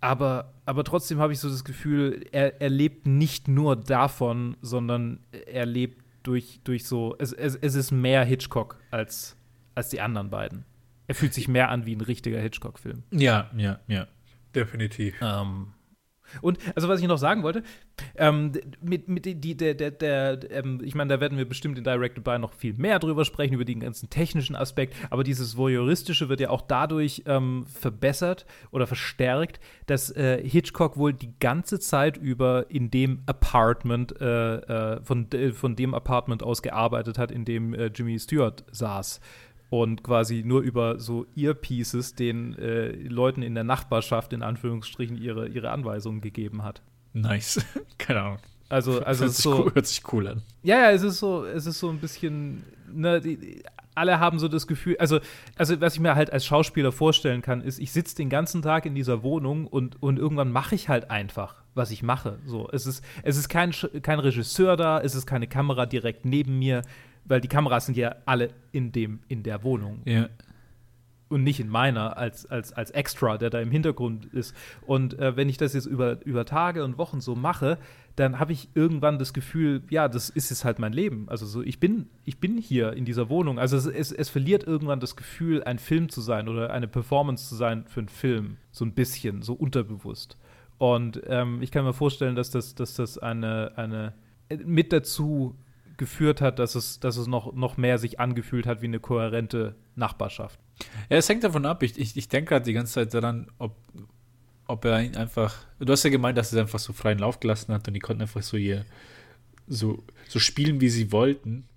[0.00, 5.20] Aber, aber trotzdem habe ich so das Gefühl, er, er lebt nicht nur davon, sondern
[5.46, 9.36] er lebt durch, durch so, es, es, es ist mehr Hitchcock als,
[9.74, 10.64] als die anderen beiden.
[11.10, 13.02] Er fühlt sich mehr an wie ein richtiger Hitchcock-Film.
[13.10, 14.06] Ja, ja, ja.
[14.54, 15.16] Definitiv.
[15.20, 15.72] Ähm,
[16.40, 17.64] und also was ich noch sagen wollte,
[18.14, 21.78] ähm, mit, mit die, die, der, der, der ähm, ich meine, da werden wir bestimmt
[21.78, 25.56] in Directed By noch viel mehr drüber sprechen, über den ganzen technischen Aspekt, aber dieses
[25.56, 31.80] Voyeuristische wird ja auch dadurch ähm, verbessert oder verstärkt, dass äh, Hitchcock wohl die ganze
[31.80, 37.32] Zeit über in dem Apartment, äh, äh, von, äh, von dem Apartment aus gearbeitet hat,
[37.32, 39.20] in dem äh, Jimmy Stewart saß
[39.70, 45.48] und quasi nur über so Earpieces den äh, Leuten in der Nachbarschaft in Anführungsstrichen ihre,
[45.48, 46.82] ihre Anweisungen gegeben hat.
[47.12, 47.64] Nice.
[47.98, 48.38] Keine Ahnung.
[48.68, 50.42] Also, also hört, sich so, cool, hört sich cool an.
[50.62, 52.62] ja, ja, es ist so, es ist so ein bisschen,
[52.92, 53.62] ne, die, die,
[53.96, 55.18] alle haben so das Gefühl, also,
[55.56, 58.86] also was ich mir halt als Schauspieler vorstellen kann, ist, ich sitze den ganzen Tag
[58.86, 62.38] in dieser Wohnung und, und irgendwann mache ich halt einfach, was ich mache.
[62.46, 66.58] So, es ist, es ist kein, kein Regisseur da, es ist keine Kamera direkt neben
[66.58, 66.82] mir,
[67.24, 70.28] weil die Kameras sind ja alle in dem, in der Wohnung Ja.
[71.28, 74.54] und nicht in meiner als, als, als Extra, der da im Hintergrund ist.
[74.86, 77.78] Und äh, wenn ich das jetzt über, über Tage und Wochen so mache,
[78.16, 81.28] dann habe ich irgendwann das Gefühl, ja, das ist jetzt halt mein Leben.
[81.28, 83.58] Also so, ich bin, ich bin hier in dieser Wohnung.
[83.60, 87.48] Also es, es, es verliert irgendwann das Gefühl, ein Film zu sein oder eine Performance
[87.48, 88.56] zu sein für einen Film.
[88.72, 90.36] So ein bisschen, so unterbewusst.
[90.78, 94.14] Und ähm, ich kann mir vorstellen, dass das, dass das eine, eine
[94.66, 95.54] mit dazu
[96.00, 99.76] geführt hat, dass es, dass es noch, noch mehr sich angefühlt hat wie eine kohärente
[99.96, 100.58] Nachbarschaft.
[101.10, 101.82] Ja, es hängt davon ab.
[101.82, 103.76] Ich, ich, ich denke halt die ganze Zeit daran, ob,
[104.66, 105.54] ob er ihn einfach.
[105.78, 108.00] Du hast ja gemeint, dass er es einfach so freien Lauf gelassen hat und die
[108.00, 108.86] konnten einfach so hier
[109.66, 111.68] so, so spielen, wie sie wollten.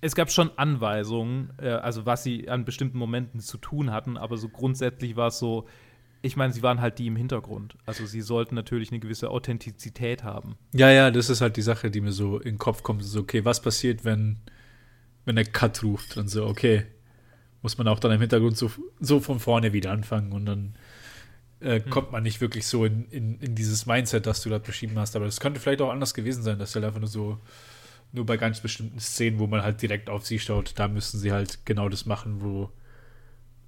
[0.00, 4.36] Es gab schon Anweisungen, äh, also was sie an bestimmten Momenten zu tun hatten, aber
[4.36, 5.66] so grundsätzlich war es so,
[6.24, 7.76] ich meine, sie waren halt die im Hintergrund.
[7.84, 10.56] Also sie sollten natürlich eine gewisse Authentizität haben.
[10.72, 13.04] Ja, ja, das ist halt die Sache, die mir so in den Kopf kommt.
[13.04, 14.38] So, okay, was passiert, wenn,
[15.26, 16.16] wenn er Cut ruft?
[16.16, 16.86] Und so, okay,
[17.60, 18.70] muss man auch dann im Hintergrund so,
[19.00, 20.76] so von vorne wieder anfangen und dann
[21.60, 24.98] äh, kommt man nicht wirklich so in, in, in dieses Mindset, das du da beschrieben
[24.98, 25.16] hast.
[25.16, 27.38] Aber das könnte vielleicht auch anders gewesen sein, dass halt einfach nur so,
[28.12, 31.32] nur bei ganz bestimmten Szenen, wo man halt direkt auf sie schaut, da müssen sie
[31.32, 32.70] halt genau das machen, wo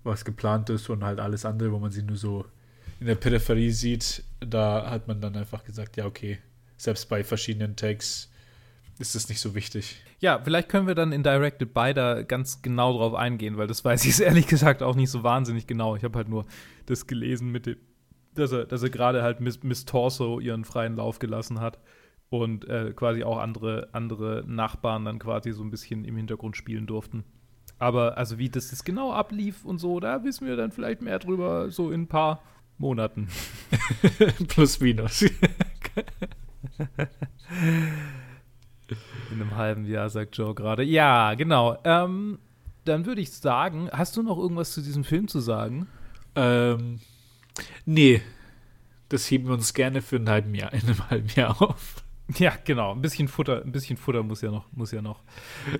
[0.07, 2.44] was geplant ist und halt alles andere, wo man sie nur so
[3.00, 6.38] in der Peripherie sieht, da hat man dann einfach gesagt, ja, okay,
[6.76, 8.30] selbst bei verschiedenen Takes
[8.98, 9.96] ist es nicht so wichtig.
[10.20, 13.84] Ja, vielleicht können wir dann in Directed By da ganz genau drauf eingehen, weil das
[13.84, 15.96] weiß ich ehrlich gesagt auch nicht so wahnsinnig genau.
[15.96, 16.46] Ich habe halt nur
[16.86, 17.76] das gelesen mit dem,
[18.34, 21.78] dass er, dass er gerade halt Miss, Miss Torso ihren freien Lauf gelassen hat
[22.30, 26.86] und äh, quasi auch andere, andere Nachbarn dann quasi so ein bisschen im Hintergrund spielen
[26.86, 27.24] durften.
[27.79, 31.18] Aber also wie das jetzt genau ablief und so, da wissen wir dann vielleicht mehr
[31.18, 32.43] drüber, so in ein paar
[32.79, 33.29] Monaten.
[34.49, 35.22] Plus minus.
[35.22, 35.33] In
[39.33, 40.83] einem halben Jahr, sagt Joe gerade.
[40.85, 41.77] Ja, genau.
[41.85, 42.39] Ähm,
[42.85, 45.89] dann würde ich sagen, hast du noch irgendwas zu diesem Film zu sagen?
[46.37, 47.01] ähm,
[47.85, 48.22] nee.
[49.09, 52.05] das heben wir uns gerne für einen halben Jahr, in einem halben Jahr auf.
[52.39, 52.93] Ja, genau.
[52.93, 55.22] Ein bisschen Futter, ein bisschen Futter muss ja noch, muss ja noch.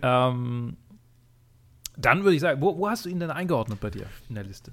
[0.03, 0.77] Ähm,
[1.97, 4.45] dann würde ich sagen, wo, wo, hast du ihn denn eingeordnet bei dir in der
[4.45, 4.73] Liste?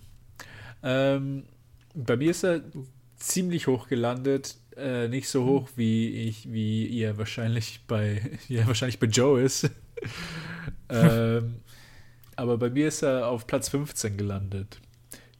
[0.82, 1.46] Ähm,
[1.94, 2.62] bei mir ist er
[3.16, 4.58] ziemlich hoch gelandet.
[4.76, 9.70] Äh, nicht so hoch wie ich, wie ihr wahrscheinlich bei, wie wahrscheinlich bei Joe ist.
[10.90, 11.56] ähm,
[12.36, 14.80] aber bei mir ist er auf Platz 15 gelandet.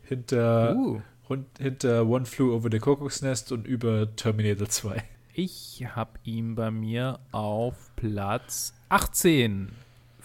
[0.04, 1.02] Hinter, uh.
[1.60, 5.04] hinter One Flew Over the Cuckoo's Nest und über Terminator 2.
[5.34, 9.72] Ich habe ihn bei mir auf Platz 18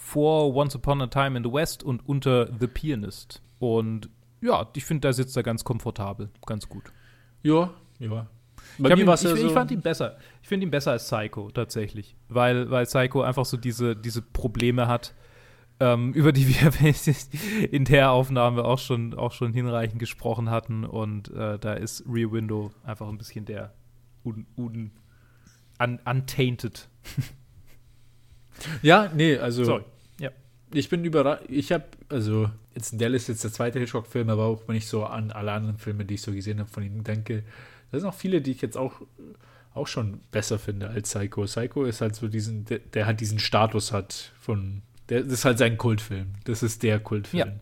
[0.09, 3.43] vor Once Upon a Time in the West und unter The Pianist.
[3.59, 4.09] Und
[4.41, 6.85] ja, ich finde, da sitzt er ganz komfortabel, ganz gut.
[7.43, 8.27] Ja, ja.
[8.79, 10.17] Bei ich, ihn, ich, so ich, fand ihn besser.
[10.41, 14.89] Ich finde ihn besser als Psycho tatsächlich, weil, weil Psycho einfach so diese, diese Probleme
[14.89, 15.15] hat,
[15.79, 16.73] ähm, über die wir
[17.71, 20.87] in der Aufnahme auch schon, auch schon hinreichend gesprochen hatten.
[20.87, 23.75] Und äh, da ist Rear Window einfach ein bisschen der
[24.25, 24.91] un, un,
[25.79, 26.89] un, untainted.
[28.81, 29.65] ja, nee, also.
[29.65, 29.85] Sorry.
[30.73, 31.45] Ich bin überrascht.
[31.49, 34.87] Ich habe, also, jetzt in der Liste jetzt der zweite Hitchcock-Film, aber auch wenn ich
[34.87, 37.43] so an alle anderen Filme, die ich so gesehen habe, von ihm denke,
[37.91, 39.01] da sind auch viele, die ich jetzt auch,
[39.75, 41.45] auch schon besser finde als Psycho.
[41.45, 45.45] Psycho ist halt so diesen, der, der halt diesen Status hat von, der, das ist
[45.45, 46.35] halt sein Kultfilm.
[46.45, 47.49] Das ist der Kultfilm.
[47.49, 47.55] Ja.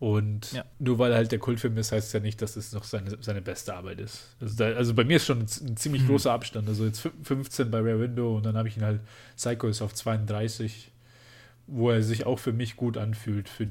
[0.00, 0.64] Und ja.
[0.80, 3.40] nur weil halt der Kultfilm ist, heißt es ja nicht, dass es noch seine, seine
[3.40, 4.36] beste Arbeit ist.
[4.40, 6.08] Also, da, also bei mir ist schon ein, ein ziemlich mhm.
[6.08, 6.68] großer Abstand.
[6.68, 9.00] Also jetzt 15 bei Rare Window und dann habe ich ihn halt,
[9.36, 10.92] Psycho ist auf 32,
[11.66, 13.48] wo er sich auch für mich gut anfühlt.
[13.48, 13.68] Für,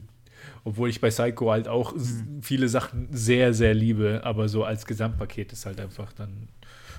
[0.64, 2.42] obwohl ich bei Psycho halt auch mhm.
[2.42, 6.50] viele Sachen sehr, sehr liebe, aber so als Gesamtpaket ist halt einfach dann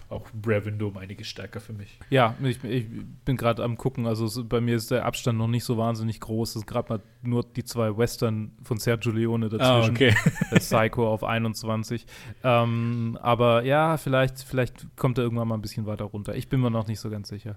[0.09, 1.99] auch um einiges stärker für mich.
[2.11, 2.87] Ja, ich, ich
[3.25, 6.51] bin gerade am gucken, also bei mir ist der Abstand noch nicht so wahnsinnig groß.
[6.51, 9.91] Es sind gerade mal nur die zwei Western von Sergio Leone dazwischen.
[9.91, 10.15] Ah, okay.
[10.59, 12.07] Psycho auf 21.
[12.43, 16.35] Ähm, aber ja, vielleicht, vielleicht kommt er irgendwann mal ein bisschen weiter runter.
[16.35, 17.57] Ich bin mir noch nicht so ganz sicher.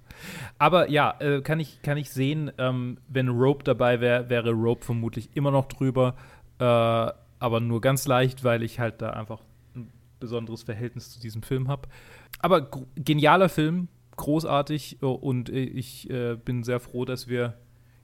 [0.58, 4.86] Aber ja, äh, kann, ich, kann ich sehen, ähm, wenn Rope dabei wäre, wäre Rope
[4.86, 6.16] vermutlich immer noch drüber.
[6.60, 6.64] Äh,
[7.40, 9.42] aber nur ganz leicht, weil ich halt da einfach
[9.76, 11.88] ein besonderes Verhältnis zu diesem Film habe
[12.40, 17.58] aber genialer Film, großartig und ich äh, bin sehr froh, dass wir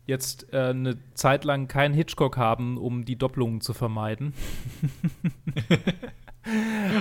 [0.05, 4.33] jetzt äh, eine Zeit lang keinen Hitchcock haben, um die Doppelungen zu vermeiden.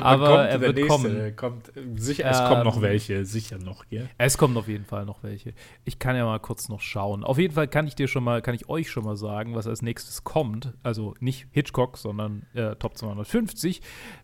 [0.00, 1.36] Aber er wird nächste, kommen.
[1.36, 4.02] Kommt, sicher, es ähm, kommen noch ähm, welche, sicher noch, ja.
[4.18, 5.52] Es kommen auf jeden Fall noch welche.
[5.84, 7.24] Ich kann ja mal kurz noch schauen.
[7.24, 9.66] Auf jeden Fall kann ich dir schon mal, kann ich euch schon mal sagen, was
[9.66, 10.74] als nächstes kommt.
[10.82, 13.82] Also nicht Hitchcock, sondern äh, Top 250.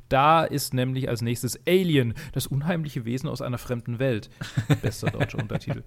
[0.09, 4.31] Da ist nämlich als nächstes Alien, das unheimliche Wesen aus einer fremden Welt.
[4.83, 5.83] Bester deutscher Untertitel.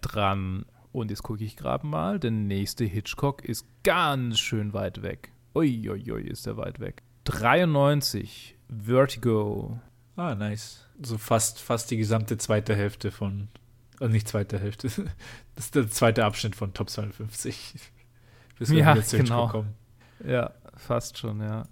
[0.00, 0.66] Dran.
[0.92, 2.20] Und jetzt gucke ich gerade mal.
[2.20, 5.32] Der nächste Hitchcock ist ganz schön weit weg.
[5.54, 7.02] Uiuiui, ist der weit weg.
[7.24, 8.53] 93.
[8.68, 9.78] Vertigo.
[10.16, 10.84] Ah, nice.
[11.02, 13.48] So fast, fast die gesamte zweite Hälfte von,
[13.98, 14.88] also nicht zweite Hälfte,
[15.54, 17.74] das ist der zweite Abschnitt von Top 52.
[18.58, 19.48] Bis wir ja, genau.
[19.48, 19.74] Kommen.
[20.24, 21.64] Ja, fast schon, ja.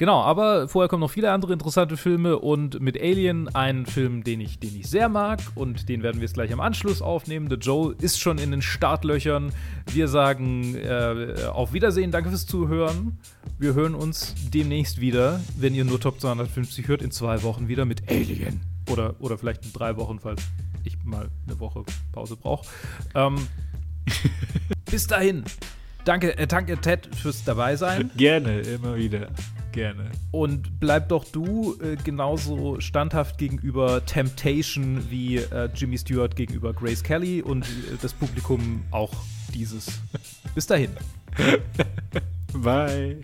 [0.00, 4.40] Genau, aber vorher kommen noch viele andere interessante Filme und mit Alien einen Film, den
[4.40, 7.50] ich, den ich sehr mag und den werden wir jetzt gleich am Anschluss aufnehmen.
[7.50, 9.52] The Joe ist schon in den Startlöchern.
[9.92, 13.18] Wir sagen äh, auf Wiedersehen, danke fürs Zuhören.
[13.58, 17.84] Wir hören uns demnächst wieder, wenn ihr nur Top 250 hört, in zwei Wochen wieder
[17.84, 18.62] mit Alien.
[18.90, 20.40] Oder, oder vielleicht in drei Wochen, falls
[20.82, 22.66] ich mal eine Woche Pause brauche.
[23.14, 23.36] Ähm,
[24.90, 25.44] bis dahin.
[26.06, 28.10] Danke, äh, danke Ted fürs Dabeisein.
[28.16, 29.28] Gerne, immer wieder.
[29.72, 30.10] Gerne.
[30.32, 37.02] Und bleib doch du äh, genauso standhaft gegenüber Temptation wie äh, Jimmy Stewart gegenüber Grace
[37.02, 39.12] Kelly und äh, das Publikum auch
[39.54, 40.00] dieses.
[40.54, 40.90] Bis dahin.
[42.52, 43.20] Bye.